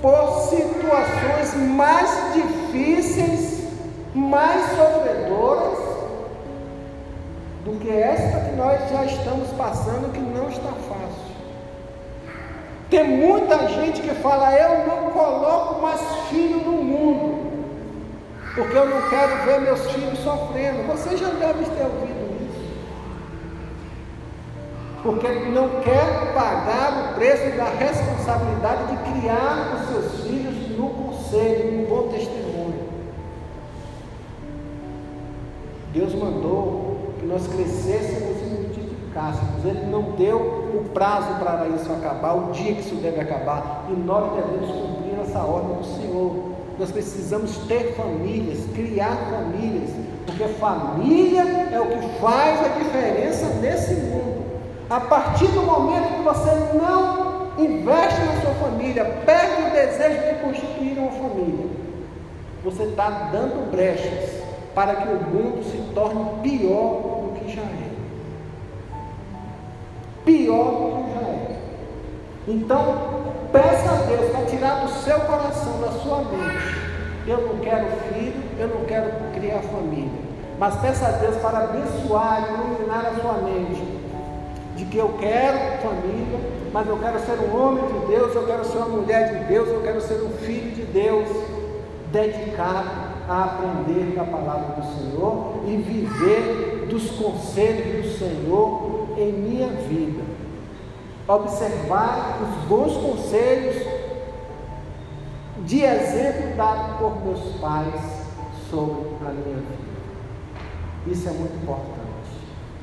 por 0.00 0.40
situações 0.48 1.54
mais 1.68 2.34
difíceis, 2.34 3.68
mais 4.14 4.64
sofredoras 4.76 5.78
do 7.64 7.78
que 7.78 7.90
esta 7.90 8.40
que 8.40 8.56
nós 8.56 8.80
já 8.90 9.04
estamos 9.04 9.48
passando, 9.50 10.12
que 10.12 10.20
não 10.20 10.48
está 10.48 10.72
fácil. 10.88 11.32
Tem 12.90 13.04
muita 13.04 13.68
gente 13.68 14.02
que 14.02 14.14
fala: 14.16 14.52
Eu 14.54 14.86
não 14.86 15.10
coloco 15.10 15.80
mais 15.80 16.00
filho 16.28 16.58
no 16.58 16.72
mundo, 16.72 17.52
porque 18.54 18.76
eu 18.76 18.86
não 18.86 19.08
quero 19.08 19.44
ver 19.44 19.60
meus 19.60 19.90
filhos 19.92 20.18
sofrendo. 20.18 20.86
Você 20.88 21.16
já 21.16 21.28
deve 21.28 21.64
ter 21.64 21.84
ouvido 21.84 22.21
Porque 25.02 25.28
não 25.28 25.68
quer 25.80 26.32
pagar 26.32 27.10
o 27.10 27.14
preço 27.16 27.56
da 27.56 27.64
responsabilidade 27.64 28.86
de 28.86 29.20
criar 29.20 29.74
os 29.74 29.88
seus 29.88 30.26
filhos 30.26 30.78
no 30.78 30.90
conselho, 30.90 31.82
no 31.82 31.88
bom 31.88 32.08
testemunho. 32.08 32.82
Deus 35.92 36.14
mandou 36.14 37.14
que 37.18 37.26
nós 37.26 37.46
crescêssemos 37.48 38.40
e 38.42 38.44
multiplicássemos. 38.46 39.64
Ele 39.64 39.86
não 39.86 40.12
deu 40.12 40.38
o 40.38 40.90
prazo 40.94 41.34
para 41.40 41.66
isso 41.68 41.92
acabar, 41.92 42.34
o 42.34 42.52
dia 42.52 42.74
que 42.74 42.80
isso 42.80 42.94
deve 42.94 43.20
acabar, 43.20 43.86
e 43.90 43.92
nós 43.92 44.32
devemos 44.34 44.70
cumprir 44.70 45.18
essa 45.20 45.40
ordem 45.40 45.76
do 45.78 45.84
Senhor. 45.84 46.52
Nós 46.78 46.90
precisamos 46.92 47.56
ter 47.66 47.94
famílias, 47.94 48.60
criar 48.72 49.16
famílias, 49.30 49.90
porque 50.26 50.44
família 50.54 51.42
é 51.42 51.80
o 51.80 51.86
que 51.86 52.20
faz 52.20 52.60
a 52.64 52.68
diferença 52.78 53.46
nesse 53.60 53.94
mundo. 53.94 54.41
A 54.92 55.00
partir 55.00 55.46
do 55.46 55.62
momento 55.62 56.16
que 56.16 56.22
você 56.22 56.50
não 56.76 57.46
investe 57.56 58.20
na 58.20 58.42
sua 58.42 58.54
família, 58.56 59.06
perde 59.24 59.62
o 59.62 59.70
desejo 59.70 60.20
de 60.20 60.34
constituir 60.42 60.98
uma 60.98 61.10
família, 61.12 61.66
você 62.62 62.82
está 62.82 63.08
dando 63.32 63.70
brechas 63.70 64.42
para 64.74 64.96
que 64.96 65.08
o 65.08 65.16
mundo 65.16 65.64
se 65.64 65.78
torne 65.94 66.42
pior 66.42 67.32
que 67.38 67.56
já 67.56 67.62
é. 67.62 67.90
Pior 70.26 70.64
do 70.64 71.04
que 71.04 71.14
já 71.14 71.26
é. 71.26 71.60
Então, 72.48 72.98
peça 73.50 73.92
a 73.92 73.94
Deus 73.94 74.30
para 74.30 74.44
tirar 74.44 74.84
do 74.84 74.90
seu 74.90 75.20
coração, 75.20 75.80
da 75.80 75.92
sua 76.02 76.18
mente. 76.18 76.76
Eu 77.26 77.40
não 77.48 77.60
quero 77.60 77.86
filho, 78.12 78.42
eu 78.58 78.68
não 78.68 78.84
quero 78.84 79.10
criar 79.32 79.60
família. 79.60 80.20
Mas 80.58 80.76
peça 80.76 81.06
a 81.06 81.12
Deus 81.12 81.36
para 81.36 81.60
abençoar 81.60 82.46
e 82.46 82.52
iluminar 82.52 83.06
a 83.06 83.18
sua 83.18 83.32
mente. 83.38 83.91
De 84.76 84.84
que 84.86 84.98
eu 84.98 85.16
quero 85.20 85.82
família, 85.82 86.40
mas 86.72 86.88
eu 86.88 86.98
quero 86.98 87.20
ser 87.20 87.38
um 87.38 87.60
homem 87.60 87.84
de 87.86 88.06
Deus, 88.06 88.34
eu 88.34 88.46
quero 88.46 88.64
ser 88.64 88.78
uma 88.78 88.88
mulher 88.88 89.38
de 89.38 89.44
Deus, 89.44 89.68
eu 89.68 89.82
quero 89.82 90.00
ser 90.00 90.22
um 90.22 90.30
filho 90.30 90.72
de 90.72 90.82
Deus, 90.82 91.28
dedicado 92.10 93.12
a 93.28 93.44
aprender 93.44 94.14
da 94.14 94.24
palavra 94.24 94.80
do 94.80 94.98
Senhor 94.98 95.62
e 95.66 95.76
viver 95.76 96.86
dos 96.88 97.10
conselhos 97.10 98.04
do 98.04 98.18
Senhor 98.18 99.08
em 99.18 99.32
minha 99.32 99.68
vida. 99.68 100.22
Observar 101.28 102.40
os 102.42 102.68
bons 102.68 102.96
conselhos 102.96 103.86
de 105.64 105.82
exemplo 105.82 106.56
dado 106.56 106.98
por 106.98 107.24
meus 107.24 107.40
pais 107.60 108.00
sobre 108.68 109.06
a 109.24 109.30
minha 109.30 109.56
vida. 109.56 109.92
Isso 111.06 111.28
é 111.28 111.32
muito 111.32 111.54
importante. 111.62 112.01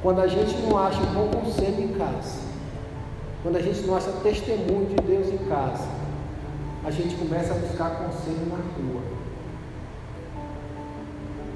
Quando 0.02 0.22
a 0.22 0.28
gente 0.28 0.56
não 0.62 0.78
acha 0.78 1.02
um 1.02 1.14
bom 1.14 1.28
conselho 1.42 1.84
em 1.84 1.94
casa, 1.94 2.40
quando 3.44 3.58
a 3.58 3.62
gente 3.62 3.82
não 3.82 3.98
acha 3.98 4.12
testemunho 4.24 4.86
de 4.86 4.96
Deus 4.96 5.28
em 5.28 5.38
casa, 5.50 5.88
a 6.86 6.92
gente 6.92 7.16
começa 7.16 7.54
a 7.54 7.58
buscar 7.58 8.06
conselho 8.06 8.46
na 8.48 8.56
rua 8.56 9.02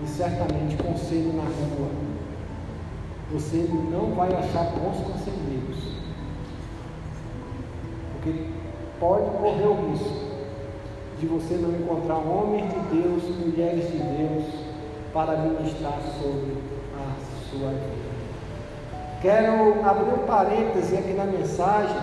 e 0.04 0.08
certamente 0.08 0.76
conselho 0.76 1.34
na 1.34 1.44
rua, 1.44 1.90
você 3.32 3.66
não 3.90 4.14
vai 4.14 4.34
achar 4.34 4.66
bons 4.72 4.98
conselheiros. 5.08 5.94
Porque 8.14 8.48
pode 9.00 9.30
correr 9.38 9.68
o 9.68 9.92
risco 9.92 10.34
de 11.20 11.26
você 11.28 11.56
não 11.56 11.72
encontrar 11.72 12.18
homens 12.18 12.66
de 12.70 13.02
Deus, 13.02 13.24
mulheres 13.40 13.90
de 13.90 13.98
Deus, 13.98 14.44
para 15.14 15.38
ministrar 15.38 16.00
sobre 16.20 16.58
a 16.98 17.50
sua 17.50 17.70
vida. 17.70 18.03
Quero 19.24 19.88
abrir 19.88 20.14
um 20.14 20.26
parêntese 20.28 20.98
aqui 20.98 21.14
na 21.14 21.24
mensagem, 21.24 21.96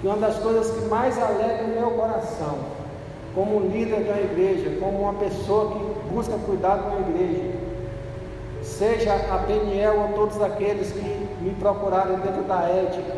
que 0.00 0.06
uma 0.06 0.18
das 0.18 0.38
coisas 0.38 0.70
que 0.70 0.84
mais 0.86 1.20
alegra 1.20 1.64
o 1.64 1.80
meu 1.80 1.90
coração, 1.90 2.58
como 3.34 3.58
líder 3.58 4.04
da 4.04 4.20
igreja, 4.20 4.78
como 4.78 5.00
uma 5.00 5.14
pessoa 5.14 5.72
que 5.72 6.14
busca 6.14 6.38
cuidar 6.46 6.76
uma 6.76 7.10
igreja, 7.10 7.50
seja 8.62 9.14
a 9.14 9.38
Peniel 9.38 9.98
ou 10.00 10.08
todos 10.14 10.40
aqueles 10.40 10.92
que 10.92 11.26
me 11.40 11.50
procurarem 11.58 12.18
dentro 12.18 12.44
da 12.44 12.60
ética, 12.60 13.16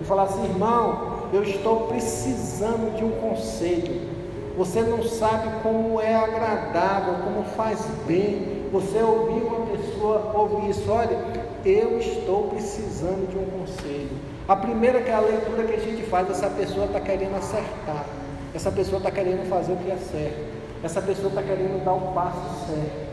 e 0.00 0.04
falar 0.04 0.22
assim, 0.22 0.44
irmão, 0.44 1.18
eu 1.34 1.42
estou 1.42 1.80
precisando 1.88 2.96
de 2.96 3.04
um 3.04 3.10
conselho. 3.10 4.08
Você 4.56 4.80
não 4.80 5.02
sabe 5.02 5.50
como 5.62 6.00
é 6.00 6.14
agradável, 6.14 7.14
como 7.24 7.44
faz 7.44 7.86
bem. 8.06 8.66
Você 8.72 9.02
ouvir 9.02 9.42
uma 9.42 9.66
pessoa 9.66 10.32
ouvir 10.34 10.70
isso, 10.70 10.90
olha, 10.90 11.37
eu 11.68 11.98
estou 11.98 12.48
precisando 12.48 13.28
de 13.30 13.36
um 13.36 13.60
conselho. 13.60 14.10
A 14.48 14.56
primeira 14.56 15.02
que 15.02 15.10
é 15.10 15.14
a 15.14 15.20
leitura 15.20 15.64
que 15.64 15.74
a 15.74 15.78
gente 15.78 16.02
faz, 16.04 16.30
essa 16.30 16.48
pessoa 16.48 16.86
está 16.86 17.00
querendo 17.00 17.36
acertar, 17.36 18.06
essa 18.54 18.72
pessoa 18.72 18.96
está 18.98 19.10
querendo 19.10 19.46
fazer 19.48 19.72
o 19.72 19.76
que 19.76 19.90
é 19.90 19.96
certo, 19.96 20.46
essa 20.82 21.02
pessoa 21.02 21.28
está 21.28 21.42
querendo 21.42 21.84
dar 21.84 21.92
o 21.92 22.12
passo 22.12 22.66
certo. 22.66 23.08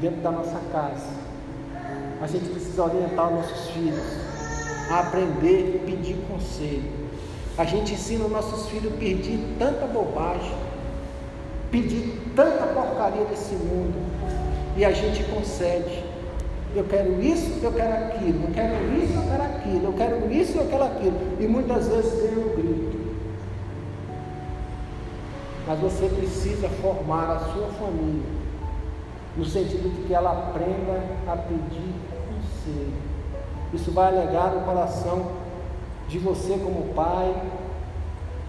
Dentro 0.00 0.20
da 0.22 0.30
nossa 0.30 0.60
casa, 0.72 1.10
a 2.22 2.26
gente 2.26 2.48
precisa 2.48 2.82
orientar 2.84 3.28
os 3.28 3.34
nossos 3.34 3.70
filhos 3.70 4.00
a 4.90 5.00
aprender 5.00 5.76
e 5.76 5.82
pedir 5.84 6.16
conselho. 6.30 6.90
A 7.58 7.64
gente 7.64 7.94
ensina 7.94 8.24
os 8.24 8.30
nossos 8.30 8.68
filhos 8.68 8.92
a 8.92 8.96
pedir 8.96 9.38
tanta 9.58 9.86
bobagem, 9.86 10.54
pedir 11.70 12.18
tanta 12.34 12.66
porcaria 12.66 13.24
desse 13.26 13.54
mundo, 13.54 14.05
e 14.76 14.84
a 14.84 14.92
gente 14.92 15.24
concede 15.24 16.04
eu 16.76 16.84
quero 16.84 17.22
isso, 17.22 17.58
eu 17.62 17.72
quero 17.72 17.94
aquilo, 17.94 18.44
eu 18.44 18.52
quero 18.52 19.02
isso, 19.02 19.14
eu 19.14 19.22
quero 19.22 19.42
aquilo, 19.42 19.84
eu 19.84 19.92
quero 19.94 20.32
isso, 20.32 20.58
eu 20.58 20.66
quero 20.66 20.84
aquilo. 20.84 21.18
E 21.40 21.46
muitas 21.46 21.88
vezes 21.88 22.20
ganha 22.20 22.46
um 22.46 22.54
grito. 22.54 23.06
Mas 25.66 25.80
você 25.80 26.06
precisa 26.08 26.68
formar 26.68 27.30
a 27.30 27.38
sua 27.38 27.68
família 27.68 28.36
no 29.36 29.44
sentido 29.44 29.94
de 29.94 30.06
que 30.06 30.14
ela 30.14 30.32
aprenda 30.32 31.02
a 31.26 31.36
pedir 31.36 31.94
conselho. 32.28 32.94
Isso 33.72 33.90
vai 33.92 34.08
alegar 34.08 34.54
o 34.56 34.60
coração 34.60 35.32
de 36.08 36.18
você 36.18 36.58
como 36.58 36.94
pai, 36.94 37.34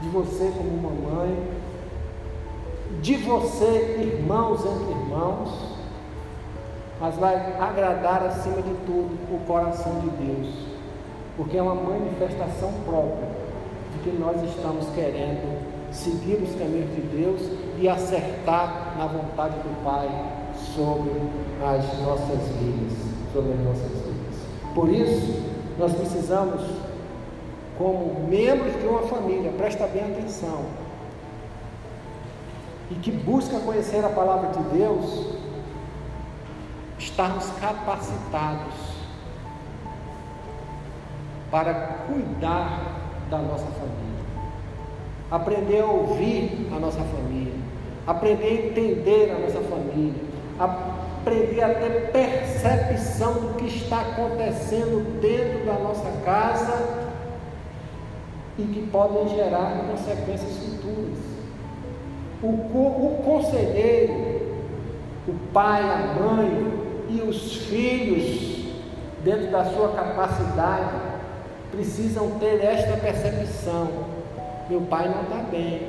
de 0.01 0.09
você 0.09 0.51
como 0.55 0.81
mamãe, 0.81 1.49
de 3.01 3.15
você, 3.15 3.97
irmãos 3.99 4.65
entre 4.65 4.91
irmãos 4.91 5.66
mas 6.99 7.15
vai 7.15 7.35
agradar 7.59 8.23
acima 8.23 8.61
de 8.61 8.73
tudo 8.85 9.17
o 9.31 9.39
coração 9.45 9.99
de 9.99 10.09
Deus, 10.09 10.53
porque 11.35 11.57
é 11.57 11.61
uma 11.61 11.75
manifestação 11.75 12.73
própria 12.85 13.27
de 13.93 13.99
que 13.99 14.17
nós 14.17 14.41
estamos 14.43 14.87
querendo 14.95 15.67
seguir 15.91 16.41
os 16.41 16.55
caminhos 16.55 16.93
de 16.95 17.01
Deus 17.01 17.41
e 17.79 17.87
acertar 17.87 18.95
na 18.97 19.05
vontade 19.05 19.55
do 19.55 19.83
Pai 19.83 20.09
sobre 20.75 21.11
as 21.63 22.01
nossas 22.01 22.47
vidas, 22.59 22.97
sobre 23.31 23.53
as 23.53 23.59
nossas 23.59 23.91
vidas. 23.91 24.35
Por 24.73 24.89
isso, 24.89 25.43
nós 25.77 25.93
precisamos, 25.93 26.61
como 27.77 28.27
membros 28.27 28.73
de 28.79 28.87
uma 28.87 29.03
família, 29.03 29.51
presta 29.57 29.85
bem 29.87 30.03
atenção, 30.03 30.65
e 32.89 32.95
que 32.95 33.11
busca 33.11 33.59
conhecer 33.59 34.03
a 34.03 34.09
palavra 34.09 34.49
de 34.49 34.77
Deus, 34.77 35.36
estarmos 37.17 37.49
capacitados 37.59 38.75
para 41.49 41.73
cuidar 42.05 43.09
da 43.31 43.39
nossa 43.39 43.65
família, 43.65 44.23
aprender 45.31 45.81
a 45.81 45.85
ouvir 45.87 46.69
a 46.71 46.79
nossa 46.79 46.99
família, 46.99 47.55
aprender 48.05 48.45
a 48.45 48.67
entender 48.67 49.31
a 49.31 49.39
nossa 49.39 49.61
família, 49.61 50.21
aprender 50.59 51.63
a 51.63 51.73
ter 51.73 52.11
percepção 52.11 53.33
do 53.33 53.55
que 53.55 53.65
está 53.65 54.01
acontecendo 54.01 55.19
dentro 55.19 55.65
da 55.65 55.73
nossa 55.73 56.11
casa 56.23 57.07
e 58.59 58.61
que 58.61 58.87
podem 58.91 59.27
gerar 59.29 59.87
consequências 59.89 60.55
futuras. 60.55 61.17
O, 62.43 62.47
o 62.47 63.23
conselheiro, 63.25 64.13
o 65.27 65.33
pai, 65.51 65.81
a 65.81 66.13
mãe, 66.21 66.86
e 67.09 67.21
os 67.21 67.55
filhos, 67.67 68.65
dentro 69.23 69.51
da 69.51 69.65
sua 69.65 69.89
capacidade, 69.89 70.91
precisam 71.71 72.31
ter 72.39 72.63
esta 72.63 72.97
percepção: 72.97 73.87
meu 74.69 74.81
pai 74.81 75.09
não 75.09 75.23
está 75.23 75.49
bem, 75.49 75.81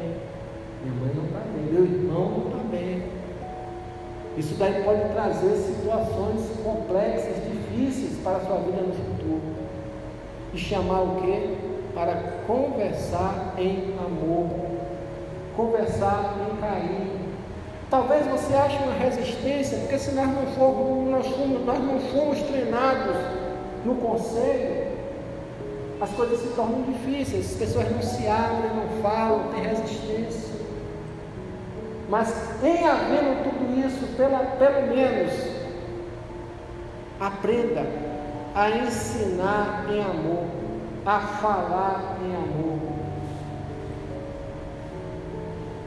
minha 0.82 0.94
mãe 1.00 1.12
não 1.14 1.24
está 1.24 1.40
bem, 1.40 1.72
meu 1.72 1.84
irmão 1.84 2.30
não 2.30 2.46
está 2.46 2.68
bem. 2.70 3.02
Isso 4.36 4.54
daí 4.54 4.84
pode 4.84 5.00
trazer 5.12 5.56
situações 5.56 6.48
complexas, 6.62 7.36
difíceis 7.50 8.18
para 8.22 8.36
a 8.36 8.40
sua 8.40 8.58
vida 8.58 8.82
no 8.82 8.94
futuro. 8.94 9.42
E 10.54 10.58
chamar 10.58 11.00
o 11.02 11.20
quê? 11.20 11.56
Para 11.92 12.14
conversar 12.46 13.54
em 13.58 13.94
amor, 13.98 14.48
conversar 15.56 16.36
em 16.48 16.56
carinho, 16.60 17.17
Talvez 17.90 18.26
você 18.26 18.54
ache 18.54 18.76
uma 18.82 18.92
resistência, 18.92 19.78
porque 19.78 19.98
se 19.98 20.12
nós 20.12 20.26
não 20.26 20.46
formos, 20.48 21.10
nós, 21.10 21.26
fomos, 21.26 21.64
nós 21.64 21.78
não 21.78 21.98
fomos 22.00 22.38
treinados 22.42 23.16
no 23.84 23.94
conselho, 23.94 24.88
as 25.98 26.10
coisas 26.10 26.38
se 26.38 26.48
tornam 26.48 26.82
difíceis, 26.82 27.52
as 27.52 27.58
pessoas 27.58 27.90
não 27.90 28.02
se 28.02 28.26
abrem, 28.26 28.70
não 28.74 29.02
falam, 29.02 29.48
tem 29.54 29.62
resistência. 29.62 30.58
Mas 32.10 32.34
em 32.62 32.86
havendo 32.86 33.42
tudo 33.44 33.86
isso, 33.86 34.06
pela, 34.16 34.38
pelo 34.38 34.94
menos, 34.94 35.32
aprenda 37.18 37.86
a 38.54 38.70
ensinar 38.70 39.86
em 39.90 40.02
amor, 40.02 40.44
a 41.06 41.20
falar 41.20 42.18
em 42.22 42.34
amor. 42.34 42.78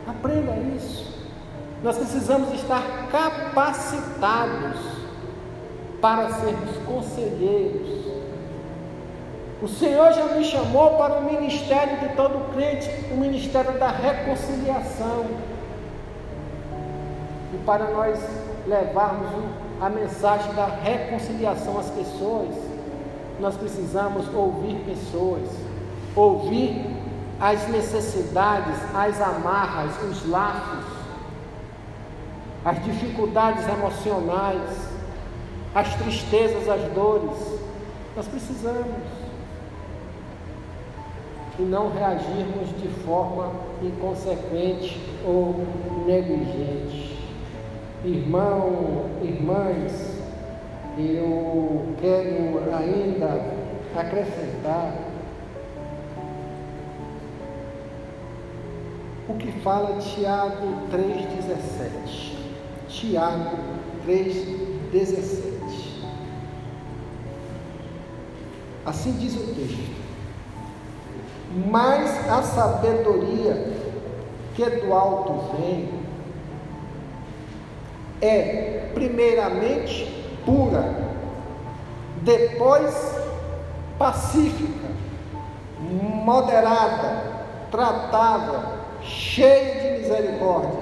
Aprenda 0.07 0.55
isso. 0.75 1.20
Nós 1.83 1.97
precisamos 1.97 2.53
estar 2.53 2.83
capacitados 3.11 4.77
para 5.99 6.29
sermos 6.29 6.77
conselheiros. 6.85 8.01
O 9.63 9.67
Senhor 9.67 10.13
já 10.13 10.25
me 10.25 10.43
chamou 10.43 10.97
para 10.97 11.19
o 11.19 11.23
ministério 11.23 11.97
de 11.99 12.15
todo 12.15 12.53
crente, 12.53 12.89
o 13.11 13.17
ministério 13.17 13.79
da 13.79 13.89
reconciliação. 13.89 15.25
E 17.53 17.57
para 17.65 17.89
nós 17.91 18.19
levarmos 18.67 19.29
a 19.79 19.89
mensagem 19.89 20.53
da 20.53 20.65
reconciliação 20.65 21.79
às 21.79 21.89
pessoas, 21.89 22.55
nós 23.39 23.55
precisamos 23.57 24.31
ouvir 24.33 24.75
pessoas, 24.85 25.49
ouvir 26.15 26.85
as 27.39 27.67
necessidades, 27.69 28.77
as 28.93 29.19
amarras, 29.19 29.91
os 30.03 30.29
laços 30.29 30.80
as 32.63 32.83
dificuldades 32.83 33.67
emocionais, 33.67 34.89
as 35.73 35.95
tristezas, 35.95 36.69
as 36.69 36.81
dores. 36.93 37.59
Nós 38.15 38.27
precisamos. 38.27 39.21
E 41.59 41.63
não 41.63 41.91
reagirmos 41.91 42.69
de 42.81 42.87
forma 43.03 43.51
inconsequente 43.81 44.99
ou 45.25 45.65
negligente. 46.05 47.19
Irmão, 48.03 49.05
irmãs, 49.21 50.21
eu 50.97 51.95
quero 51.99 52.75
ainda 52.75 53.45
acrescentar 53.95 54.93
o 59.27 59.33
que 59.35 59.51
fala 59.61 59.99
Tiago 59.99 60.87
3,17. 60.91 62.30
Tiago 63.01 63.57
3,17. 64.05 66.03
Assim 68.85 69.13
diz 69.13 69.35
o 69.35 69.55
texto. 69.55 70.01
Mas 71.67 72.29
a 72.29 72.43
sabedoria 72.43 73.73
que 74.53 74.69
do 74.69 74.93
alto 74.93 75.57
vem 75.57 75.89
é, 78.21 78.91
primeiramente, 78.93 80.05
pura, 80.45 80.95
depois 82.21 83.15
pacífica, 83.97 84.89
moderada, 85.79 87.23
tratável, 87.71 88.61
cheia 89.01 89.95
de 89.95 90.01
misericórdia 90.01 90.79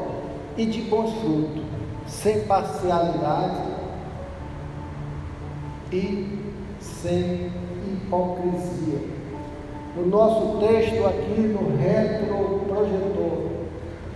e 0.58 0.66
de 0.66 0.82
bons 0.82 1.14
frutos 1.22 1.69
sem 2.10 2.42
parcialidade 2.42 3.62
e 5.92 6.40
sem 6.80 7.52
hipocrisia. 7.86 9.00
O 9.98 10.02
nosso 10.06 10.60
texto 10.60 11.06
aqui 11.06 11.42
no 11.42 11.78
retroprojetor. 11.78 13.50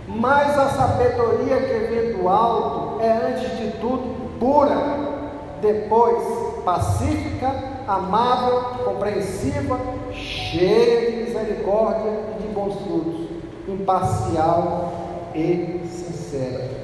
Mas 0.07 0.57
a 0.57 0.69
sabedoria 0.69 1.57
que 1.57 1.87
vem 1.87 2.13
do 2.17 2.29
alto 2.29 3.01
é, 3.01 3.11
antes 3.11 3.57
de 3.57 3.71
tudo, 3.79 4.37
pura, 4.39 4.77
depois 5.61 6.21
pacífica, 6.63 7.51
amável, 7.87 8.61
compreensiva, 8.85 9.79
cheia 10.11 11.11
de 11.11 11.17
misericórdia 11.23 12.11
e 12.11 12.41
de 12.41 12.47
bons 12.49 12.75
frutos, 12.81 13.27
imparcial 13.67 14.93
e 15.33 15.81
sincera. 15.87 16.82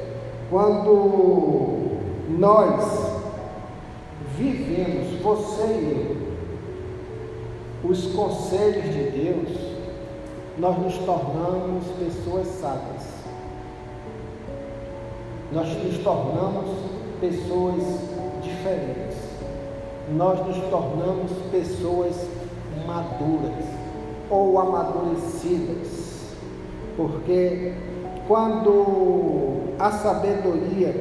Quando 0.50 2.00
nós 2.40 3.10
vivemos, 4.36 5.22
você 5.22 5.64
e 5.64 6.18
eu, 7.84 7.90
os 7.90 8.08
conselhos 8.08 8.86
de 8.86 9.12
Deus, 9.12 9.70
nós 10.58 10.78
nos 10.80 10.98
tornamos 10.98 11.86
pessoas 12.00 12.48
sábias. 12.48 13.08
Nós 15.52 15.68
nos 15.84 15.98
tornamos 16.00 16.68
pessoas 17.22 17.84
diferentes. 18.42 19.18
Nós 20.16 20.46
nos 20.48 20.58
tornamos 20.70 21.32
pessoas 21.52 22.28
maduras 22.88 23.66
ou 24.32 24.60
amadurecidas. 24.60 26.34
Porque 26.98 27.74
quando 28.28 29.59
a 29.80 29.92
sabedoria 29.92 30.94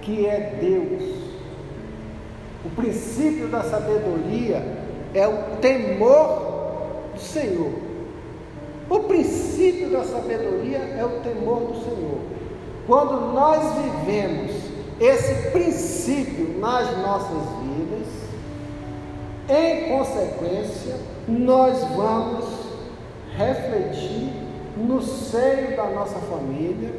que 0.00 0.26
é 0.26 0.56
Deus, 0.60 1.20
o 2.64 2.70
princípio 2.70 3.48
da 3.48 3.62
sabedoria 3.62 4.62
é 5.14 5.26
o 5.26 5.56
temor 5.60 7.10
do 7.14 7.20
Senhor. 7.20 7.72
O 8.88 9.00
princípio 9.00 9.90
da 9.90 10.04
sabedoria 10.04 10.78
é 10.78 11.04
o 11.04 11.20
temor 11.20 11.72
do 11.72 11.84
Senhor. 11.84 12.18
Quando 12.86 13.32
nós 13.32 13.60
vivemos 13.74 14.52
esse 15.00 15.50
princípio 15.50 16.58
nas 16.58 16.96
nossas 16.98 17.42
vidas, 17.62 18.08
em 19.48 19.88
consequência, 19.88 20.96
nós 21.28 21.78
vamos 21.94 22.44
refletir 23.36 24.39
no 24.76 25.02
seio 25.02 25.76
da 25.76 25.90
nossa 25.90 26.18
família 26.18 26.92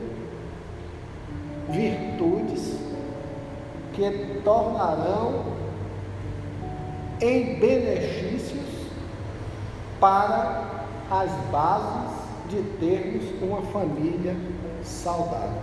virtudes 1.69 2.77
que 3.93 4.41
tornarão 4.43 5.45
em 7.21 7.59
benefícios 7.59 8.61
para 9.99 10.85
as 11.09 11.31
bases 11.51 12.21
de 12.49 12.61
termos 12.79 13.23
uma 13.41 13.61
família 13.61 14.35
saudável. 14.83 15.61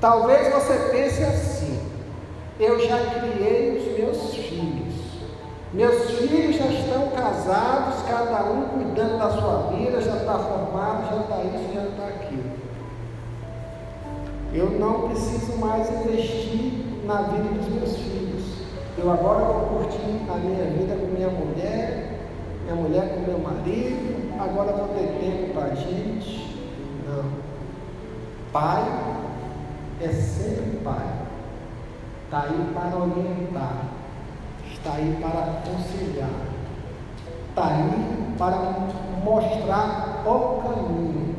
Talvez 0.00 0.52
você 0.52 0.90
pense 0.90 1.22
assim: 1.24 1.80
eu 2.60 2.78
já 2.86 2.98
criei 3.20 3.78
os 3.78 3.98
meus 3.98 4.34
filhos, 4.34 4.77
meus 5.72 6.10
filhos 6.12 6.56
já 6.56 6.66
estão 6.66 7.08
casados, 7.08 8.02
cada 8.08 8.44
um 8.50 8.68
cuidando 8.68 9.18
da 9.18 9.30
sua 9.30 9.70
vida, 9.72 10.00
já 10.00 10.16
está 10.16 10.38
formado, 10.38 11.10
já 11.10 11.20
está 11.20 11.36
isso, 11.44 11.74
já 11.74 11.82
está 11.82 12.06
aquilo. 12.06 12.50
Eu 14.52 14.70
não 14.70 15.08
preciso 15.08 15.58
mais 15.58 15.90
investir 15.90 16.72
na 17.04 17.22
vida 17.22 17.54
dos 17.54 17.68
meus 17.68 17.96
filhos. 17.96 18.44
Eu 18.96 19.12
agora 19.12 19.44
vou 19.44 19.78
curtir 19.78 20.20
a 20.30 20.34
minha 20.36 20.64
vida 20.70 20.96
com 20.96 21.06
minha 21.06 21.28
mulher, 21.28 22.18
minha 22.64 22.74
mulher 22.74 23.14
com 23.14 23.30
meu 23.30 23.38
marido, 23.38 24.40
agora 24.40 24.72
vou 24.72 24.88
ter 24.88 25.18
tempo 25.20 25.52
para 25.52 25.66
a 25.66 25.74
gente. 25.74 26.56
Não. 27.06 27.24
Pai 28.52 28.84
é 30.00 30.08
sempre 30.08 30.80
pai. 30.82 31.12
Está 32.24 32.42
aí 32.42 32.70
para 32.74 32.96
orientar, 32.96 33.84
está 34.78 34.92
aí 34.94 35.18
para 35.20 35.40
aconselhar, 35.40 36.30
está 37.50 37.66
aí 37.66 38.34
para 38.38 38.56
mostrar 39.24 40.22
o 40.26 40.62
caminho. 40.62 41.38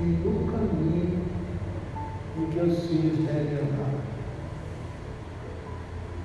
no 0.00 0.52
caminho 0.52 1.24
em 2.36 2.46
que 2.46 2.60
os 2.60 2.86
filhos 2.86 3.18
devem 3.26 3.54
andar. 3.54 3.98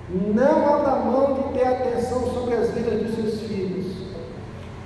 Não 0.09 0.75
abra 0.75 0.95
mão 0.97 1.33
de 1.33 1.57
ter 1.57 1.67
atenção 1.67 2.31
sobre 2.33 2.53
as 2.53 2.69
vidas 2.71 3.01
dos 3.01 3.15
seus 3.15 3.41
filhos. 3.47 3.85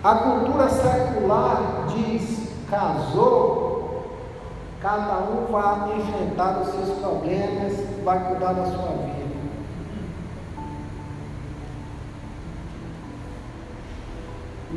A 0.03 0.15
cultura 0.15 0.69
secular 0.69 1.87
diz: 1.89 2.49
casou, 2.69 3.66
cada 4.81 5.17
um 5.19 5.45
vai 5.51 5.97
enfrentar 5.97 6.61
os 6.61 6.67
seus 6.69 6.99
problemas, 6.99 7.73
vai 8.03 8.27
cuidar 8.27 8.53
da 8.53 8.65
sua 8.65 8.91
vida. 8.91 9.17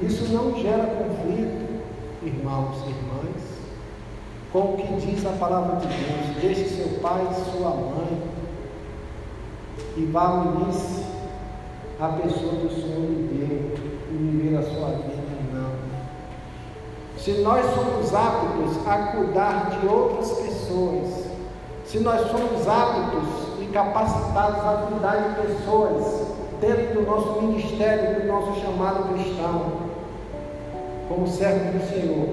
Isso 0.02 0.32
não 0.32 0.54
gera 0.60 0.86
conflito, 0.86 1.82
irmãos 2.22 2.76
e 2.86 2.90
irmãs 2.90 3.50
com 4.52 4.74
o 4.74 4.76
que 4.76 5.06
diz 5.06 5.24
a 5.26 5.30
palavra 5.30 5.76
de 5.76 5.86
Deus. 5.86 6.36
Deixe 6.40 6.64
seu 6.68 7.00
pai 7.00 7.26
e 7.30 7.50
sua 7.50 7.70
mãe 7.70 8.22
e 9.96 10.04
vá 10.06 10.30
unir-se 10.30 11.04
à 12.00 12.08
pessoa 12.08 12.52
do 12.54 12.70
Senhor 12.70 13.00
lhe 13.00 13.28
deu 13.32 13.74
e 14.10 14.16
viver 14.16 14.56
a 14.56 14.62
sua 14.62 14.88
vida. 14.90 15.20
Não. 15.52 15.70
Se 17.30 17.42
nós 17.42 17.64
somos 17.64 18.12
aptos 18.12 18.88
a 18.88 19.12
cuidar 19.12 19.70
de 19.70 19.86
outras 19.86 20.32
pessoas, 20.32 21.26
se 21.86 22.00
nós 22.00 22.28
somos 22.28 22.66
aptos 22.66 23.62
e 23.62 23.66
capacitados 23.66 24.58
a 24.58 24.88
cuidar 24.90 25.16
de 25.16 25.46
pessoas 25.46 26.26
dentro 26.60 26.94
do 26.94 27.06
nosso 27.06 27.40
ministério, 27.42 28.22
do 28.22 28.26
nosso 28.26 28.60
chamado 28.60 29.14
cristão, 29.14 29.62
como 31.08 31.28
servo 31.28 31.78
do 31.78 31.88
Senhor, 31.88 32.28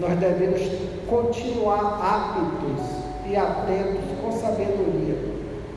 nós 0.00 0.18
devemos 0.18 0.60
continuar 1.08 2.00
aptos 2.02 2.84
e 3.30 3.36
atentos 3.36 4.00
com 4.20 4.32
sabedoria 4.32 5.18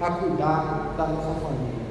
a 0.02 0.10
cuidar 0.10 0.96
da 0.98 1.06
nossa 1.06 1.40
família. 1.40 1.86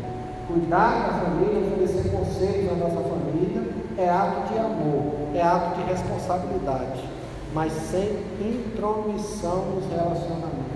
Cuidar 0.49 1.07
da 1.07 1.25
família, 1.25 1.69
oferecer 1.69 2.11
conselhos 2.11 2.73
à 2.73 2.75
nossa 2.75 3.09
família 3.09 3.63
é 3.97 4.11
ato 4.11 4.53
de 4.53 4.59
amor, 4.59 5.24
é 5.35 5.43
ato 5.43 5.81
de 5.81 5.87
responsabilidade, 5.89 7.05
mas 7.53 7.73
sem 7.73 8.19
intromissão 8.41 9.65
nos 9.75 9.87
relacionamentos. 9.91 10.75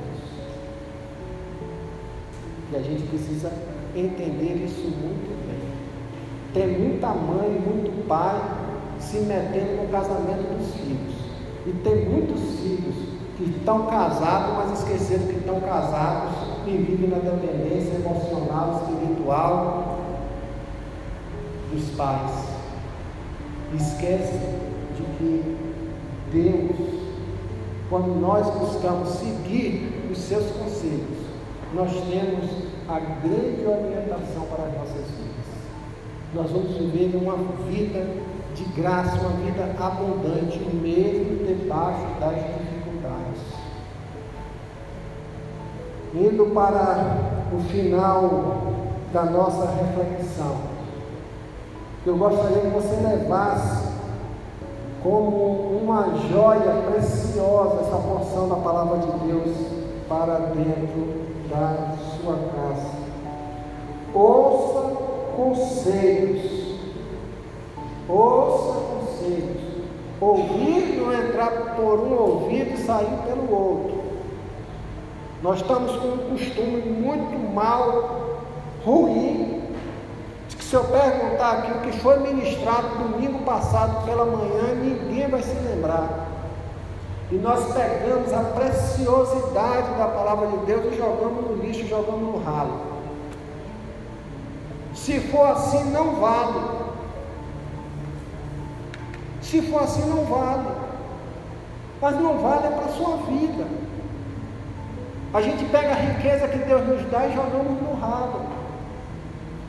E 2.72 2.76
a 2.76 2.80
gente 2.80 3.04
precisa 3.04 3.50
entender 3.94 4.64
isso 4.64 4.82
muito 4.82 5.46
bem. 5.46 5.68
Tem 6.52 6.78
muita 6.78 7.08
mãe, 7.08 7.50
muito 7.50 8.06
pai 8.06 8.40
se 8.98 9.18
metendo 9.20 9.82
no 9.82 9.88
casamento 9.88 10.56
dos 10.56 10.74
filhos. 10.74 11.14
E 11.66 11.72
tem 11.84 12.08
muitos 12.08 12.40
filhos 12.60 12.94
que 13.36 13.44
estão 13.44 13.86
casados, 13.86 14.56
mas 14.56 14.80
esqueceram 14.80 15.26
que 15.26 15.38
estão 15.38 15.60
casados 15.60 16.32
e 16.66 16.70
vivem 16.76 17.08
na 17.08 17.18
dependência 17.18 17.94
emocional, 17.94 18.82
espiritual 18.82 19.98
dos 21.72 21.90
pais. 21.96 22.47
Esquece 23.74 24.38
de 24.96 25.02
que 25.18 25.56
Deus, 26.32 26.88
quando 27.90 28.18
nós 28.20 28.46
buscamos 28.54 29.08
seguir 29.10 30.08
os 30.10 30.18
seus 30.18 30.50
conselhos, 30.52 31.18
nós 31.74 31.90
temos 31.90 32.50
a 32.88 32.98
grande 32.98 33.66
orientação 33.66 34.46
para 34.50 34.64
as 34.64 34.74
nossas 34.74 35.04
vidas. 35.10 35.38
Nós 36.34 36.50
vamos 36.50 36.76
viver 36.76 37.16
uma 37.16 37.36
vida 37.70 38.06
de 38.54 38.64
graça, 38.80 39.18
uma 39.20 39.36
vida 39.44 39.74
abundante, 39.78 40.58
mesmo 40.58 41.46
debaixo 41.46 42.06
das 42.18 42.36
dificuldades. 42.36 43.42
Indo 46.14 46.46
para 46.54 47.18
o 47.52 47.60
final 47.68 48.72
da 49.12 49.24
nossa 49.24 49.70
reflexão, 49.70 50.77
eu 52.08 52.16
gostaria 52.16 52.58
que 52.58 52.68
você 52.68 52.96
levasse 52.96 53.88
como 55.02 55.78
uma 55.82 56.16
joia 56.30 56.82
preciosa 56.90 57.80
essa 57.80 57.96
porção 57.96 58.48
da 58.48 58.56
palavra 58.56 58.98
de 58.98 59.26
Deus 59.26 59.56
para 60.08 60.38
dentro 60.38 61.26
da 61.48 61.94
sua 62.20 62.34
casa. 62.34 62.98
Ouça 64.14 64.96
conselhos 65.36 66.68
Ouça 68.08 68.80
conselhos. 68.80 69.68
Ouvir 70.18 70.96
não 70.96 71.12
entrar 71.12 71.76
por 71.76 72.00
um 72.00 72.18
ouvido 72.18 72.72
e 72.72 72.78
sair 72.78 73.18
pelo 73.26 73.54
outro. 73.54 73.98
Nós 75.42 75.60
estamos 75.60 75.94
com 75.96 76.08
um 76.08 76.30
costume 76.30 76.80
muito 76.80 77.54
mal, 77.54 78.38
ruim, 78.84 79.44
que 79.44 79.47
se 80.68 80.74
eu 80.74 80.84
perguntar 80.84 81.52
aqui 81.52 81.72
o 81.72 81.80
que 81.80 81.98
foi 82.00 82.18
ministrado 82.18 82.88
domingo 82.98 83.38
passado 83.38 84.04
pela 84.04 84.26
manhã, 84.26 84.74
ninguém 84.74 85.26
vai 85.26 85.40
se 85.40 85.54
lembrar. 85.60 86.28
E 87.32 87.36
nós 87.36 87.72
pegamos 87.72 88.30
a 88.34 88.40
preciosidade 88.40 89.94
da 89.96 90.08
palavra 90.08 90.46
de 90.48 90.66
Deus 90.66 90.92
e 90.92 90.98
jogamos 90.98 91.42
no 91.42 91.56
lixo, 91.56 91.88
jogamos 91.88 92.20
no 92.20 92.44
ralo. 92.44 92.82
Se 94.94 95.18
for 95.20 95.46
assim, 95.52 95.84
não 95.84 96.16
vale. 96.16 96.60
Se 99.40 99.62
for 99.62 99.84
assim, 99.84 100.06
não 100.06 100.24
vale. 100.26 100.68
Mas 102.02 102.14
não 102.20 102.40
vale 102.40 102.66
é 102.66 102.70
para 102.70 102.84
a 102.84 102.92
sua 102.92 103.16
vida. 103.26 103.66
A 105.32 105.40
gente 105.40 105.64
pega 105.64 105.92
a 105.92 105.94
riqueza 105.94 106.46
que 106.46 106.58
Deus 106.58 106.86
nos 106.86 107.10
dá 107.10 107.26
e 107.26 107.34
jogamos 107.34 107.82
no 107.82 107.94
ralo. 107.94 108.57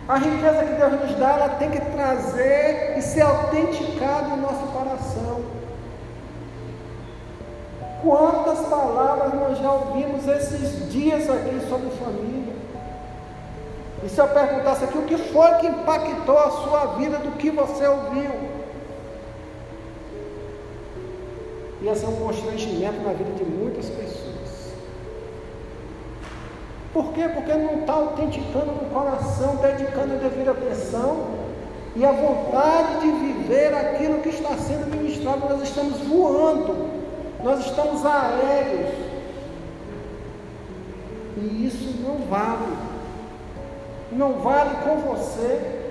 A 0.10 0.18
riqueza 0.18 0.66
que 0.66 0.74
Deus 0.74 1.02
nos 1.02 1.20
dá, 1.20 1.34
ela 1.34 1.50
tem 1.50 1.70
que 1.70 1.80
trazer 1.80 2.96
e 2.98 3.02
ser 3.04 3.22
autenticada 3.22 4.30
em 4.30 4.42
nosso 4.42 4.66
coração. 4.74 5.42
Quantas 8.02 8.66
palavras 8.66 9.36
nós 9.36 9.60
já 9.60 9.72
ouvimos 9.72 10.28
esses 10.28 10.92
dias 10.92 11.30
aqui 11.30 11.60
sobre 11.70 11.92
família? 11.92 12.56
E 14.04 14.10
se 14.10 14.20
eu 14.20 14.28
perguntasse 14.30 14.86
aqui 14.86 14.98
o 14.98 15.04
que 15.04 15.18
foi 15.18 15.54
que 15.56 15.68
impactou 15.68 16.40
a 16.40 16.50
sua 16.50 16.86
vida 16.98 17.20
do 17.20 17.38
que 17.38 17.52
você 17.52 17.86
ouviu? 17.86 18.32
Ia 21.84 21.94
ser 21.94 22.08
um 22.08 22.16
constrangimento 22.16 23.00
na 23.02 23.14
vida 23.14 23.32
de 23.36 23.44
muitas 23.44 23.88
pessoas. 23.90 24.19
Por 26.94 27.14
quê? 27.14 27.30
Porque 27.34 27.54
não 27.54 27.82
está 27.82 27.94
autenticando 27.94 28.72
no 28.72 28.90
coração, 28.92 29.58
dedicando 29.58 30.16
a 30.16 30.18
devida 30.18 30.52
atenção 30.52 31.28
e 31.96 32.04
a 32.04 32.12
vontade 32.12 33.02
de 33.02 33.12
viver 33.12 33.74
aquilo 33.76 34.22
que 34.22 34.30
está 34.30 34.56
sendo 34.58 34.96
ministrado. 34.96 35.48
Nós 35.48 35.62
estamos 35.64 36.00
voando, 36.00 36.90
nós 37.44 37.60
estamos 37.66 38.04
aéreos. 38.06 38.96
E 41.38 41.68
isso 41.68 42.02
não 42.02 42.26
vale. 42.28 42.78
Não 44.12 44.34
vale 44.40 44.76
com 44.84 44.98
você, 45.14 45.82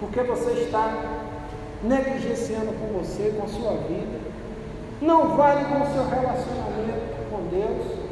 porque 0.00 0.20
você 0.22 0.50
está 0.62 0.92
negligenciando 1.82 2.72
com 2.72 2.98
você, 2.98 3.32
com 3.38 3.44
a 3.44 3.48
sua 3.48 3.72
vida. 3.86 4.18
Não 5.00 5.36
vale 5.36 5.64
com 5.66 5.82
o 5.82 5.92
seu 5.92 6.08
relacionamento 6.08 7.30
com 7.30 7.46
Deus. 7.48 8.03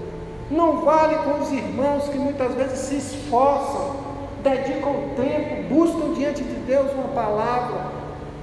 Não 0.53 0.83
vale 0.83 1.17
com 1.25 1.41
os 1.41 1.51
irmãos 1.51 2.11
que 2.11 2.19
muitas 2.19 2.55
vezes 2.55 2.79
se 2.81 2.97
esforçam, 2.97 3.97
dedicam 4.43 4.93
tempo, 5.17 5.75
buscam 5.75 6.13
diante 6.13 6.45
de 6.45 6.55
Deus 6.67 6.93
uma 6.93 7.09
palavra 7.09 7.87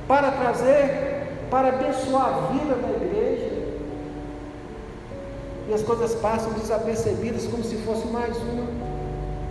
para 0.07 0.31
trazer, 0.31 1.27
para 1.51 1.67
abençoar 1.69 2.29
a 2.29 2.51
vida 2.51 2.73
da 2.73 2.89
igreja. 2.89 3.59
E 5.67 5.73
as 5.73 5.83
coisas 5.83 6.15
passam 6.15 6.51
desapercebidas 6.53 7.45
como 7.45 7.63
se 7.63 7.75
fosse 7.77 8.07
mais 8.07 8.35
uma 8.37 8.65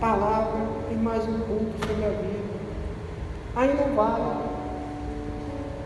palavra 0.01 0.59
e 0.91 0.95
mais 0.95 1.23
um 1.23 1.39
culto 1.39 1.87
sobre 1.87 2.03
a 2.03 2.09
vida. 2.09 2.59
Aí 3.55 3.73
não 3.73 3.95
vale. 3.95 4.49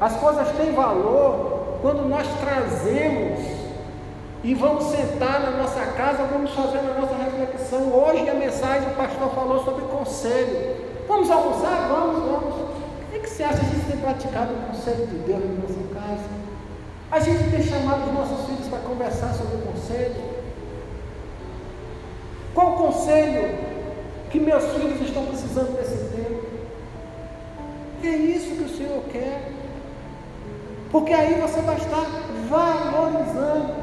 As 0.02 0.16
coisas 0.16 0.50
têm 0.58 0.74
valor 0.74 1.78
quando 1.84 2.10
nós 2.10 2.28
trazemos 2.40 3.53
e 4.44 4.54
vamos 4.54 4.84
sentar 4.86 5.40
na 5.40 5.52
nossa 5.52 5.80
casa, 5.94 6.26
vamos 6.26 6.52
fazer 6.52 6.80
a 6.80 7.00
nossa 7.00 7.16
reflexão. 7.16 7.94
Hoje 7.94 8.30
a 8.30 8.34
mensagem 8.34 8.90
o 8.90 8.96
pastor 8.96 9.30
falou 9.34 9.64
sobre 9.64 9.86
conselho. 9.86 10.76
Vamos 11.08 11.32
almoçar? 11.32 11.88
Vamos, 11.88 12.24
vamos. 12.26 12.56
O 12.56 13.10
que, 13.10 13.26
é 13.26 13.26
você 13.26 13.44
acha? 13.44 13.64
Gente 13.64 13.86
tem 13.90 13.98
praticado 13.98 14.54
o 14.54 14.68
conselho 14.68 15.08
de 15.08 15.16
Deus 15.20 15.40
na 15.40 15.62
nossa 15.62 15.94
casa? 15.94 16.30
A 17.10 17.20
gente 17.22 17.52
tem 17.52 17.64
chamado 17.64 18.08
os 18.08 18.14
nossos 18.14 18.46
filhos 18.48 18.68
para 18.68 18.80
conversar 18.80 19.34
sobre 19.34 19.56
o 19.56 19.62
conselho? 19.62 20.22
Qual 22.54 22.74
o 22.74 22.78
conselho 22.78 23.58
que 24.30 24.42
meus 24.42 24.64
filhos 24.74 25.08
estão 25.08 25.26
precisando 25.26 25.74
nesse 25.78 25.96
tempo? 26.10 26.44
É 28.04 28.10
isso 28.10 28.58
que 28.58 28.64
o 28.64 28.78
Senhor 28.78 29.04
quer. 29.10 29.52
Porque 30.92 31.14
aí 31.14 31.40
você 31.40 31.62
vai 31.62 31.78
estar 31.78 32.06
valorizando 32.50 33.83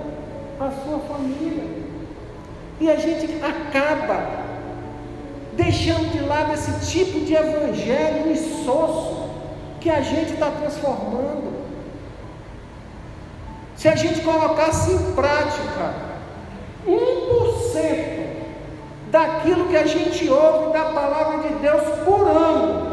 a 0.60 0.70
sua 0.70 0.98
família. 1.00 1.64
E 2.80 2.90
a 2.90 2.96
gente 2.96 3.42
acaba 3.42 4.40
deixando 5.54 6.12
de 6.12 6.20
lado 6.20 6.52
esse 6.52 6.90
tipo 6.90 7.20
de 7.20 7.34
evangelho 7.34 8.30
insosso 8.30 9.30
que 9.80 9.88
a 9.90 10.02
gente 10.02 10.34
está 10.34 10.50
transformando. 10.50 11.60
Se 13.76 13.88
a 13.88 13.96
gente 13.96 14.20
colocasse 14.20 14.92
em 14.92 15.12
prática 15.12 15.94
1% 16.86 18.20
daquilo 19.10 19.68
que 19.68 19.76
a 19.76 19.86
gente 19.86 20.28
ouve 20.28 20.72
da 20.72 20.84
palavra 20.84 21.48
de 21.48 21.54
Deus 21.54 21.82
por 22.04 22.28
ano, 22.28 22.90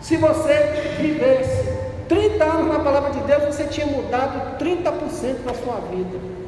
se 0.00 0.16
você 0.16 0.96
vivesse 1.00 1.72
30 2.08 2.44
anos 2.44 2.68
na 2.68 2.80
palavra 2.80 3.10
de 3.12 3.20
Deus, 3.20 3.44
você 3.44 3.64
tinha 3.64 3.86
mudado 3.86 4.58
30% 4.58 5.44
da 5.44 5.54
sua 5.54 5.76
vida. 5.90 6.41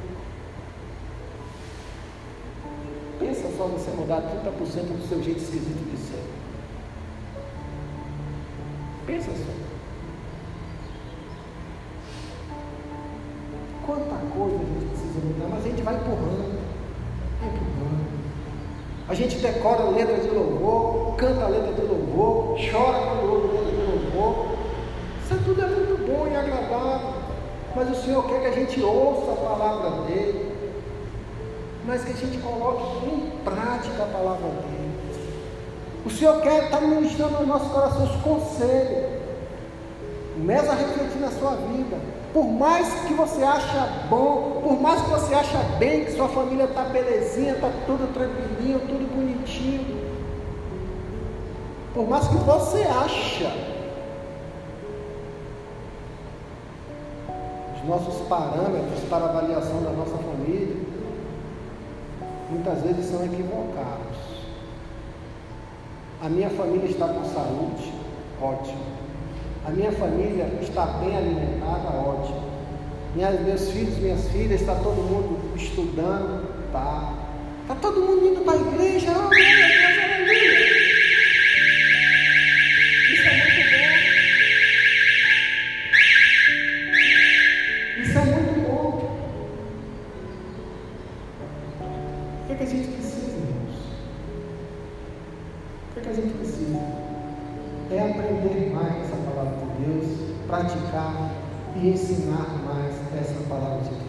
Só 3.57 3.64
você 3.64 3.90
mudar 3.92 4.20
30% 4.22 4.96
do 4.96 5.09
seu 5.09 5.22
jeito 5.22 5.38
esquisito 5.38 5.90
de 5.90 5.96
ser. 5.96 6.22
Pensa 9.07 9.30
só. 9.30 9.55
Quanta 13.86 14.16
coisa 14.36 14.57
a 14.57 14.59
gente 14.59 14.86
precisa 14.86 15.20
mudar, 15.24 15.48
mas 15.50 15.64
a 15.64 15.68
gente 15.68 15.82
vai 15.82 15.94
empurrando, 15.94 16.61
vai 17.40 17.48
empurrando. 17.48 18.14
A 19.09 19.14
gente 19.14 19.36
decora 19.36 19.90
letra 19.90 20.16
de 20.18 20.28
louvor, 20.28 21.14
canta 21.16 21.46
letra 21.48 21.72
de 21.74 21.82
louvor, 21.82 22.57
chora 22.70 23.07
quando 23.07 23.30
ouve 23.30 23.57
letra 23.57 23.70
de 23.70 23.90
louvor. 23.90 24.57
Isso 25.22 25.44
tudo 25.44 25.62
é 25.62 25.66
muito 25.66 26.07
bom 26.07 26.26
e 26.26 26.36
agradável. 26.36 27.14
Mas 27.76 27.90
o 27.90 28.02
Senhor 28.02 28.26
quer 28.26 28.40
que 28.40 28.46
a 28.46 28.52
gente 28.52 28.80
ouça 28.80 29.32
a 29.32 29.36
palavra 29.36 29.90
dele 30.07 30.55
mas 31.86 32.02
que 32.02 32.12
a 32.12 32.16
gente 32.16 32.38
coloque 32.38 33.07
em 33.07 33.30
prática 33.45 34.03
a 34.03 34.07
palavra 34.07 34.49
dele. 34.49 34.84
O 36.05 36.11
Senhor 36.11 36.40
quer 36.42 36.64
estar 36.64 36.80
ministrando 36.80 37.40
no 37.40 37.47
nosso 37.47 37.70
coração 37.70 38.05
os 38.05 38.22
conselhos. 38.22 39.22
Começa 40.34 40.72
a 40.72 40.74
refletir 40.74 41.20
na 41.20 41.30
sua 41.30 41.53
vida. 41.53 41.97
Por 42.32 42.45
mais 42.45 42.92
que 43.07 43.14
você 43.14 43.42
acha 43.42 44.07
bom, 44.11 44.61
por 44.62 44.80
mais 44.80 45.01
que 45.01 45.11
você 45.11 45.34
acha 45.34 45.59
bem, 45.78 46.05
que 46.05 46.12
sua 46.12 46.28
família 46.28 46.64
está 46.64 46.82
belezinha, 46.82 47.53
está 47.53 47.70
tudo 47.86 48.12
tranquilinho, 48.12 48.80
tudo 48.80 49.14
bonitinho. 49.14 50.05
Por 51.95 52.09
mais 52.09 52.26
que 52.26 52.34
você 52.34 52.82
acha, 52.82 53.53
os 57.76 57.88
nossos 57.88 58.26
parâmetros 58.26 59.01
para 59.09 59.26
avaliação 59.26 59.80
da 59.82 59.90
nossa 59.90 60.16
família 60.16 60.74
muitas 62.51 62.82
vezes 62.82 63.07
são 63.07 63.24
equivocados. 63.24 64.16
A 66.22 66.28
minha 66.28 66.51
família 66.51 66.88
está 66.88 67.09
com 67.09 67.24
saúde, 67.24 67.92
ótimo. 68.40 68.95
A 69.66 69.70
minha 69.70 69.92
família 69.92 70.47
está 70.61 70.86
bem 70.86 71.16
alimentada, 71.16 71.88
ótimo. 71.88 72.42
Meus 73.14 73.70
filhos, 73.70 73.97
minhas 73.99 74.28
filhas, 74.28 74.61
está 74.61 74.74
todo 74.74 74.97
mundo 74.97 75.57
estudando, 75.57 76.70
tá. 76.72 77.14
Está 77.62 77.74
todo 77.76 78.01
mundo 78.01 78.26
indo 78.26 78.45
para 78.45 78.55
a 78.55 78.61
igreja, 78.61 79.12
oh, 79.12 79.30
que, 92.55 92.59
que 92.59 92.62
a 92.62 92.66
gente 92.66 92.88
precisa, 92.88 93.36
irmãos? 93.36 93.74
O 95.90 95.94
que, 95.94 96.00
que 96.00 96.09
a 96.09 96.12
gente 96.12 96.34
precisa? 96.34 96.78
É 97.90 98.00
aprender 98.00 98.72
mais 98.74 99.05
essa 99.05 99.16
palavra 99.16 99.59
de 99.59 99.84
Deus, 99.84 100.36
praticar 100.46 101.30
e 101.76 101.88
ensinar 101.88 102.48
mais 102.64 102.94
essa 103.20 103.48
palavra 103.48 103.82
de 103.82 103.90
Deus. 103.90 104.05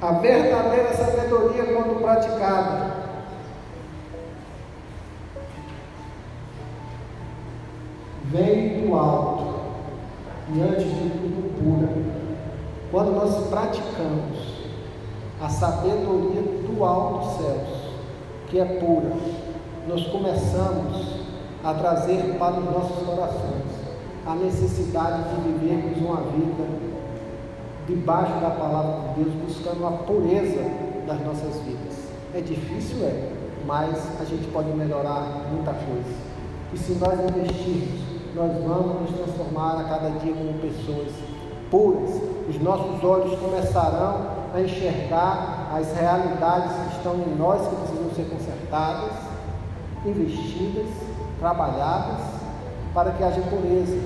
A 0.00 0.12
verdadeira 0.12 0.92
sabedoria, 0.92 1.64
quando 1.64 2.00
praticada, 2.00 2.98
vem 8.24 8.86
do 8.86 8.94
alto 8.94 9.60
e 10.54 10.60
antes 10.60 10.84
de 10.84 11.10
tudo 11.10 11.54
pura. 11.58 12.08
Quando 12.90 13.12
nós 13.12 13.48
praticamos, 13.48 14.58
a 15.40 15.48
sabedoria 15.48 16.57
do 16.72 16.84
alto 16.84 17.38
céus, 17.38 17.92
que 18.48 18.58
é 18.58 18.64
pura, 18.64 19.12
nós 19.88 20.06
começamos 20.08 21.18
a 21.64 21.74
trazer 21.74 22.36
para 22.38 22.58
os 22.58 22.64
nossos 22.64 23.06
corações 23.06 23.78
a 24.26 24.34
necessidade 24.34 25.22
de 25.30 25.50
vivermos 25.50 25.98
uma 25.98 26.20
vida 26.20 26.64
debaixo 27.86 28.34
da 28.40 28.50
palavra 28.50 29.08
de 29.08 29.24
Deus, 29.24 29.34
buscando 29.46 29.86
a 29.86 29.90
pureza 29.90 30.62
das 31.06 31.20
nossas 31.24 31.60
vidas. 31.62 32.08
É 32.34 32.40
difícil, 32.40 32.98
é, 33.02 33.32
mas 33.66 33.96
a 34.20 34.24
gente 34.24 34.46
pode 34.48 34.70
melhorar 34.70 35.46
muita 35.50 35.72
coisa. 35.72 36.14
E 36.74 36.76
se 36.76 36.92
nós 36.92 37.18
investirmos, 37.18 38.00
nós 38.34 38.52
vamos 38.62 39.00
nos 39.00 39.18
transformar 39.18 39.80
a 39.80 39.84
cada 39.84 40.10
dia 40.18 40.34
como 40.34 40.52
pessoas 40.58 41.08
puras. 41.70 42.20
Os 42.48 42.60
nossos 42.60 43.02
olhos 43.02 43.38
começarão 43.38 44.26
a 44.54 44.60
enxergar 44.60 45.57
as 45.72 45.92
realidades 45.98 46.72
que 46.72 46.96
estão 46.96 47.14
em 47.14 47.36
nós, 47.36 47.66
que 47.68 47.76
precisam 47.76 48.10
ser 48.14 48.28
consertadas, 48.30 49.12
investidas, 50.04 50.86
trabalhadas, 51.38 52.20
para 52.94 53.12
que 53.12 53.22
haja 53.22 53.40
pureza. 53.42 53.96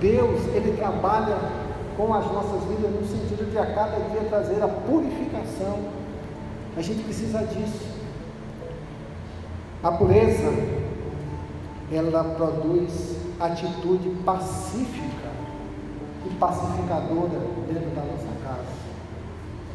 Deus, 0.00 0.46
Ele 0.54 0.76
trabalha 0.76 1.36
com 1.96 2.14
as 2.14 2.24
nossas 2.32 2.62
vidas 2.64 2.90
no 2.90 3.06
sentido 3.06 3.50
de 3.50 3.58
a 3.58 3.66
cada 3.74 3.96
dia 4.10 4.28
trazer 4.28 4.62
a 4.62 4.68
purificação. 4.68 5.78
A 6.76 6.82
gente 6.82 7.02
precisa 7.02 7.40
disso. 7.40 7.98
A 9.82 9.92
pureza, 9.92 10.52
ela 11.92 12.24
produz 12.36 13.16
atitude 13.40 14.10
pacífica 14.24 15.28
e 16.26 16.34
pacificadora 16.34 17.40
dentro 17.68 17.90
da 17.90 18.02
nossa 18.02 18.28
casa. 18.44 18.88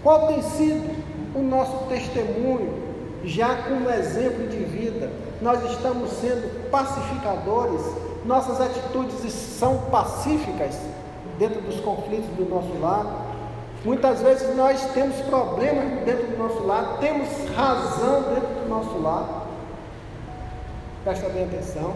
Qual 0.02 0.28
tem 0.28 0.42
sido 0.42 1.13
o 1.36 1.42
nosso 1.42 1.86
testemunho, 1.88 2.82
já 3.24 3.56
como 3.64 3.90
exemplo 3.90 4.48
de 4.48 4.58
vida? 4.58 5.12
Nós 5.42 5.64
estamos 5.72 6.10
sendo 6.12 6.70
pacificadores, 6.70 7.82
nossas 8.26 8.62
atitudes 8.62 9.32
são 9.32 9.78
pacíficas 9.92 10.78
dentro 11.38 11.62
dos 11.62 11.80
conflitos 11.80 12.30
do 12.36 12.50
nosso 12.50 12.80
lar. 12.80 13.06
Muitas 13.84 14.22
vezes 14.22 14.56
nós 14.56 14.82
temos 14.94 15.18
problemas 15.22 16.06
dentro 16.06 16.28
do 16.28 16.38
nosso 16.38 16.64
lar, 16.64 16.98
temos 17.00 17.28
razão 17.56 18.22
dentro 18.34 18.62
do 18.62 18.70
nosso 18.70 18.98
lar, 19.02 19.48
presta 21.04 21.28
bem 21.30 21.44
atenção, 21.44 21.94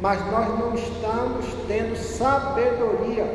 mas 0.00 0.20
nós 0.32 0.48
não 0.58 0.74
estamos 0.74 1.46
tendo 1.68 1.96
sabedoria 1.96 3.26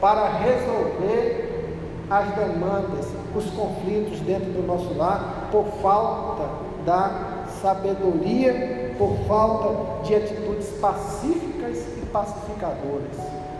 para 0.00 0.28
resolver 0.28 1.76
as 2.10 2.28
demandas, 2.34 3.06
os 3.34 3.50
conflitos 3.50 4.20
dentro 4.20 4.50
do 4.52 4.66
nosso 4.66 4.92
lar, 4.94 5.48
por 5.50 5.64
falta 5.82 6.48
da 6.84 7.44
sabedoria, 7.62 8.94
por 8.98 9.16
falta 9.26 10.04
de 10.04 10.14
atitudes 10.14 10.68
pacíficas 10.80 11.78
e 12.02 12.06
pacificadoras. 12.06 13.16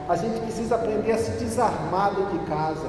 A 0.08 0.16
gente 0.16 0.40
precisa 0.40 0.74
aprender 0.74 1.12
a 1.12 1.18
se 1.18 1.32
desarmar 1.32 2.14
dentro 2.14 2.38
de 2.38 2.44
casa 2.46 2.88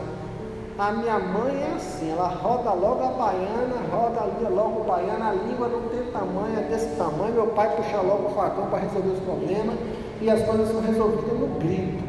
a 0.81 0.91
minha 0.93 1.19
mãe 1.19 1.61
é 1.61 1.75
assim, 1.75 2.09
ela 2.09 2.27
roda 2.27 2.73
logo 2.73 3.03
a 3.03 3.11
baiana, 3.11 3.75
roda 3.91 4.21
logo 4.49 4.81
a 4.81 4.95
baiana, 4.95 5.29
a 5.29 5.33
língua 5.33 5.67
não 5.67 5.81
tem 5.89 6.11
tamanho, 6.11 6.57
é 6.57 6.63
desse 6.63 6.95
tamanho, 6.95 7.35
meu 7.35 7.47
pai 7.47 7.69
puxa 7.75 8.01
logo 8.01 8.29
o 8.29 8.31
facão 8.31 8.65
para 8.65 8.79
resolver 8.79 9.09
os 9.09 9.19
problemas 9.19 9.75
e 10.21 10.27
as 10.27 10.43
coisas 10.43 10.69
são 10.69 10.81
resolvidas 10.81 11.39
no 11.39 11.47
grito. 11.59 12.03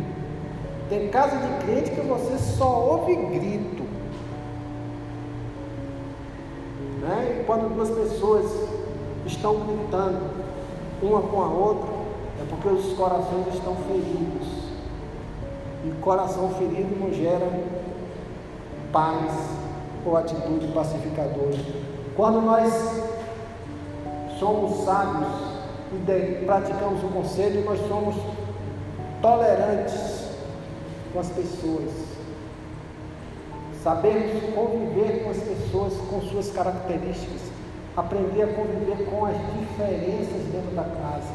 Tem 0.89 1.09
casa 1.09 1.37
de 1.37 1.65
crente 1.67 1.91
que 1.91 2.01
você 2.01 2.39
só 2.39 2.81
ouve 2.93 3.15
grito. 3.15 3.82
Né? 7.03 7.43
Quando 7.47 7.75
duas 7.75 7.91
pessoas 7.91 8.47
estão 9.27 9.57
gritando 9.67 10.21
uma 11.03 11.21
com 11.21 11.43
a 11.43 11.47
outra, 11.49 11.91
é 12.41 12.45
porque 12.49 12.69
os 12.69 12.93
corações 12.97 13.55
estão 13.55 13.75
feridos. 13.89 14.63
E 15.85 15.91
coração 16.01 16.49
ferido 16.51 16.97
não 17.01 17.13
gera 17.13 17.51
paz 18.93 19.33
ou 20.07 20.17
atitude 20.17 20.69
pacificadora. 20.69 21.59
Quando 22.15 22.41
nós 22.41 22.73
somos 24.39 24.85
sábios 24.85 25.29
e 25.93 26.45
praticamos 26.45 27.03
o 27.03 27.09
conselho, 27.09 27.65
nós 27.65 27.81
somos 27.89 28.15
tolerantes 29.21 30.29
com 31.13 31.19
as 31.19 31.29
pessoas. 31.31 32.12
Sabemos 33.83 34.31
conviver 34.55 35.25
com 35.25 35.31
as 35.31 35.39
pessoas 35.39 35.93
com 36.09 36.21
suas 36.21 36.53
características, 36.53 37.41
aprender 37.97 38.43
a 38.43 38.47
conviver 38.47 39.05
com 39.11 39.25
as 39.27 39.35
diferenças 39.59 40.41
dentro 40.53 40.71
da 40.77 40.85
casa. 40.85 41.35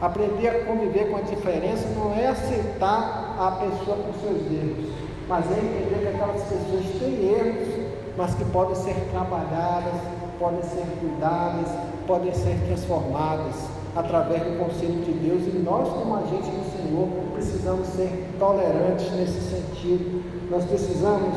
Aprender 0.00 0.48
a 0.48 0.64
conviver 0.64 1.10
com 1.10 1.16
a 1.16 1.22
diferença 1.22 1.88
não 1.96 2.14
é 2.14 2.28
aceitar 2.28 3.34
a 3.36 3.50
pessoa 3.50 3.96
com 3.96 4.12
seus 4.20 4.42
erros, 4.52 4.92
mas 5.26 5.44
é 5.50 5.58
entender 5.58 6.02
que 6.02 6.08
aquelas 6.14 6.42
pessoas 6.42 6.84
têm 7.00 7.30
erros, 7.34 7.68
mas 8.16 8.32
que 8.36 8.44
podem 8.44 8.76
ser 8.76 8.94
trabalhadas, 9.10 9.94
podem 10.38 10.62
ser 10.62 10.86
cuidadas, 11.00 11.68
podem 12.06 12.32
ser 12.32 12.56
transformadas 12.66 13.56
através 13.96 14.40
do 14.40 14.56
conselho 14.56 15.02
de 15.02 15.12
Deus 15.12 15.42
e 15.52 15.58
nós, 15.58 15.88
como 15.88 16.14
agentes 16.14 16.46
do 16.46 16.75
Senhor, 16.86 17.08
precisamos 17.34 17.88
ser 17.88 18.30
tolerantes 18.38 19.10
nesse 19.12 19.40
sentido. 19.40 20.22
Nós 20.48 20.64
precisamos 20.64 21.34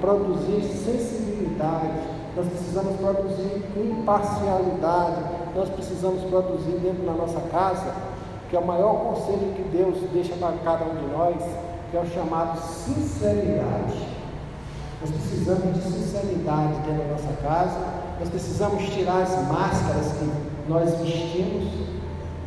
produzir 0.00 0.62
sensibilidade, 0.62 1.92
nós 2.36 2.46
precisamos 2.48 2.96
produzir 2.96 3.62
imparcialidade, 3.76 5.22
nós 5.54 5.68
precisamos 5.68 6.22
produzir 6.24 6.72
dentro 6.78 7.06
da 7.06 7.12
nossa 7.12 7.40
casa, 7.52 7.94
que 8.48 8.56
é 8.56 8.58
o 8.58 8.66
maior 8.66 8.94
conselho 8.94 9.54
que 9.54 9.62
Deus 9.76 9.96
deixa 10.12 10.34
para 10.34 10.56
cada 10.64 10.84
um 10.86 10.96
de 10.96 11.12
nós, 11.12 11.36
que 11.90 11.96
é 11.96 12.00
o 12.00 12.06
chamado 12.06 12.58
sinceridade. 12.60 14.08
Nós 15.00 15.10
precisamos 15.10 15.74
de 15.74 15.82
sinceridade 15.82 16.74
dentro 16.84 17.04
da 17.04 17.12
nossa 17.12 17.32
casa, 17.42 17.78
nós 18.18 18.28
precisamos 18.28 18.82
tirar 18.90 19.22
as 19.22 19.48
máscaras 19.48 20.12
que 20.12 20.68
nós 20.68 20.90
vestimos 20.98 21.68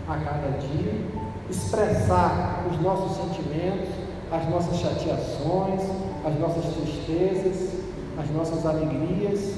a 0.07 0.17
cada 0.17 0.57
dia, 0.59 1.12
expressar 1.53 2.65
os 2.69 2.81
nossos 2.81 3.17
sentimentos, 3.17 3.89
as 4.31 4.49
nossas 4.49 4.77
chateações, 4.77 5.81
as 6.25 6.39
nossas 6.39 6.65
tristezas, 6.73 7.79
as 8.17 8.29
nossas 8.31 8.65
alegrias, 8.65 9.55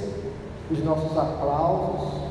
os 0.69 0.83
nossos 0.83 1.17
aplausos. 1.17 2.25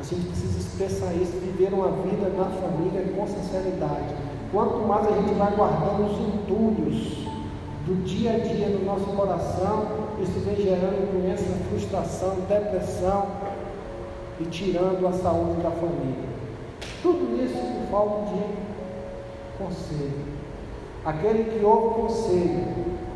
A 0.00 0.02
gente 0.02 0.26
precisa 0.28 0.58
expressar 0.58 1.12
isso, 1.14 1.32
viver 1.32 1.72
uma 1.74 1.88
vida 1.88 2.28
na 2.30 2.46
família 2.46 3.12
com 3.14 3.26
sinceridade 3.26 4.14
Quanto 4.52 4.78
mais 4.78 5.06
a 5.06 5.12
gente 5.12 5.34
vai 5.34 5.54
guardando 5.54 6.10
os 6.10 6.18
entulhos 6.18 7.24
do 7.86 8.02
dia 8.04 8.32
a 8.32 8.38
dia 8.38 8.68
no 8.68 8.84
nosso 8.84 9.04
coração, 9.04 9.86
isso 10.20 10.40
vem 10.40 10.56
gerando 10.56 11.12
doença, 11.12 11.44
frustração, 11.68 12.34
depressão 12.48 13.28
e 14.40 14.44
tirando 14.46 15.06
a 15.06 15.12
saúde 15.12 15.62
da 15.62 15.70
família. 15.70 16.29
Tudo 17.02 17.42
isso 17.42 17.54
por 17.54 17.90
falta 17.90 18.34
de 18.34 18.70
conselho. 19.58 20.40
Aquele 21.04 21.44
que 21.44 21.64
ouve 21.64 21.86
o 21.86 22.06
conselho, 22.06 22.66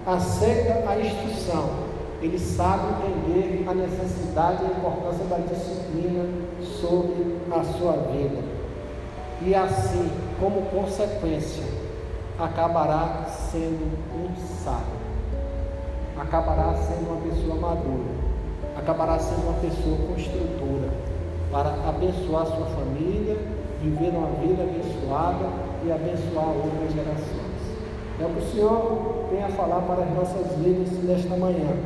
aceita 0.06 0.88
a 0.88 0.98
instrução, 0.98 1.70
ele 2.22 2.38
sabe 2.38 3.06
entender 3.06 3.64
a 3.68 3.74
necessidade 3.74 4.62
e 4.62 4.66
a 4.66 4.70
importância 4.70 5.24
da 5.26 5.36
disciplina 5.36 6.24
sobre 6.80 7.36
a 7.50 7.62
sua 7.64 7.92
vida. 8.10 8.42
E 9.42 9.54
assim, 9.54 10.10
como 10.40 10.62
consequência, 10.62 11.64
acabará 12.38 13.26
sendo 13.50 13.84
um 14.14 14.34
sábio, 14.64 15.04
acabará 16.18 16.74
sendo 16.74 17.10
uma 17.10 17.20
pessoa 17.20 17.56
madura, 17.56 18.14
acabará 18.76 19.18
sendo 19.18 19.42
uma 19.42 19.60
pessoa 19.60 19.96
construtora 20.08 21.13
para 21.54 21.70
abençoar 21.88 22.46
sua 22.46 22.66
família, 22.66 23.36
viver 23.80 24.10
uma 24.10 24.26
vida 24.42 24.64
abençoada 24.64 25.46
e 25.86 25.92
abençoar 25.92 26.48
outras 26.48 26.92
gerações. 26.92 27.54
É 28.20 28.24
o 28.24 28.30
que 28.30 28.40
o 28.40 28.50
Senhor 28.50 29.28
tem 29.30 29.44
a 29.44 29.48
falar 29.50 29.82
para 29.82 30.02
as 30.02 30.14
nossas 30.14 30.58
vidas 30.58 30.90
nesta 31.04 31.36
manhã. 31.36 31.76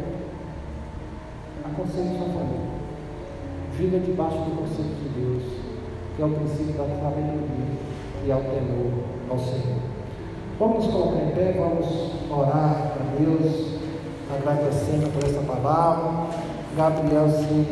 Aconselhe 1.66 2.16
sua 2.16 2.28
família. 2.28 2.78
Viva 3.76 3.98
debaixo 3.98 4.38
do 4.38 4.56
conselho 4.56 4.94
de 5.02 5.08
Deus, 5.20 5.42
que 6.16 6.22
é 6.22 6.24
o 6.24 6.30
princípio 6.30 6.72
da 6.72 6.84
sabedoria 6.84 7.78
e 8.24 8.32
ao 8.32 8.40
temor 8.40 9.04
ao 9.28 9.38
Senhor. 9.38 9.82
Vamos 10.58 10.86
colocar 10.86 11.24
em 11.24 11.30
pé, 11.32 11.52
vamos 11.58 12.14
orar 12.30 12.94
a 12.96 13.20
Deus, 13.20 13.74
agradecendo 14.34 15.12
por 15.12 15.22
essa 15.24 15.42
palavra. 15.42 16.47
Gabriel 16.78 17.28
se 17.28 17.66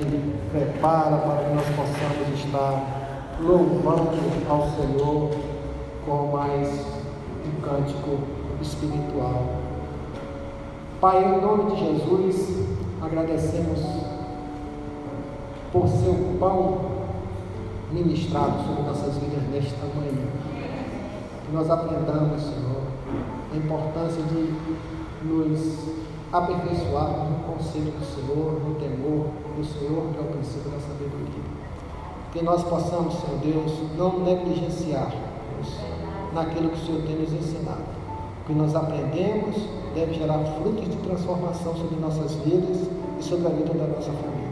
prepara 0.51 1.19
para 1.19 1.45
que 1.45 1.55
nós 1.55 1.65
possamos 1.77 2.45
estar 2.45 3.37
louvando 3.41 4.11
ao 4.49 4.69
Senhor 4.71 5.31
com 6.05 6.37
mais 6.37 6.69
um 7.47 7.61
cântico 7.61 8.19
espiritual. 8.61 9.45
Pai, 11.01 11.25
em 11.25 11.41
nome 11.41 11.71
de 11.71 11.85
Jesus, 11.85 12.67
agradecemos 13.01 13.79
por 15.73 15.87
seu 15.87 16.37
pão 16.41 16.81
ministrado 17.93 18.65
sobre 18.67 18.83
nossas 18.83 19.15
vidas 19.19 19.49
nesta 19.53 19.87
manhã. 19.95 20.27
Que 21.47 21.53
nós 21.53 21.71
aprendamos, 21.71 22.43
Senhor, 22.43 22.83
a 23.53 23.57
importância 23.57 24.23
de 24.25 24.53
nos 25.23 26.06
aperfeiçoar 26.33 27.11
no 27.31 27.55
conselho 27.55 27.93
do 27.93 28.05
Senhor, 28.05 28.61
no 28.61 28.75
temor 28.75 29.27
do 29.57 29.65
Senhor, 29.65 30.13
que 30.13 30.19
é 30.19 30.21
o 30.21 30.33
princípio 30.33 30.71
da 30.71 30.79
sabedoria. 30.81 31.47
Que 32.33 32.43
nós 32.43 32.63
possamos, 32.65 33.15
Senhor 33.15 33.39
Deus, 33.41 33.73
não 33.97 34.21
negligenciarmos 34.21 35.17
naquilo 36.35 36.71
que 36.71 36.83
o 36.83 36.87
Senhor 36.87 37.03
tem 37.03 37.17
nos 37.17 37.33
ensinado. 37.33 37.97
O 38.43 38.47
que 38.47 38.53
nós 38.53 38.75
aprendemos 38.75 39.57
deve 39.95 40.15
gerar 40.15 40.39
frutos 40.61 40.85
de 40.85 40.97
transformação 40.99 41.75
sobre 41.75 41.97
nossas 41.97 42.35
vidas 42.35 42.89
e 43.19 43.23
sobre 43.23 43.47
a 43.47 43.51
vida 43.51 43.73
da 43.73 43.87
nossa 43.87 44.13
família. 44.13 44.47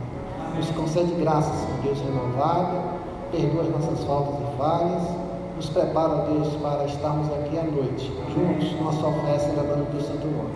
Nos 0.57 0.70
concede 0.70 1.12
graça, 1.14 1.53
Senhor 1.53 1.83
Deus, 1.83 1.99
renovada, 2.01 2.83
perdoa 3.31 3.62
as 3.62 3.68
nossas 3.68 4.05
faltas 4.05 4.35
e 4.41 4.57
falhas, 4.57 5.03
nos 5.57 5.68
prepara, 5.68 6.27
Deus, 6.31 6.49
para 6.57 6.85
estarmos 6.87 7.33
aqui 7.33 7.59
à 7.59 7.64
noite, 7.64 8.12
juntos, 8.35 8.72
numa 8.72 8.93
só 8.93 9.12
festa, 9.27 9.51
celebrando 9.51 9.83
o 9.83 9.87
teu 9.87 10.01
santo 10.01 10.27
nome. 10.27 10.51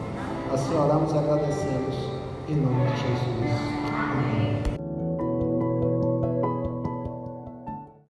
Assim 0.53 0.75
oramos 0.75 1.13
e 1.13 1.19
agradecemos, 1.19 1.95
em 2.49 2.57
nome 2.57 2.91
de 2.91 2.97
Jesus. 2.97 3.58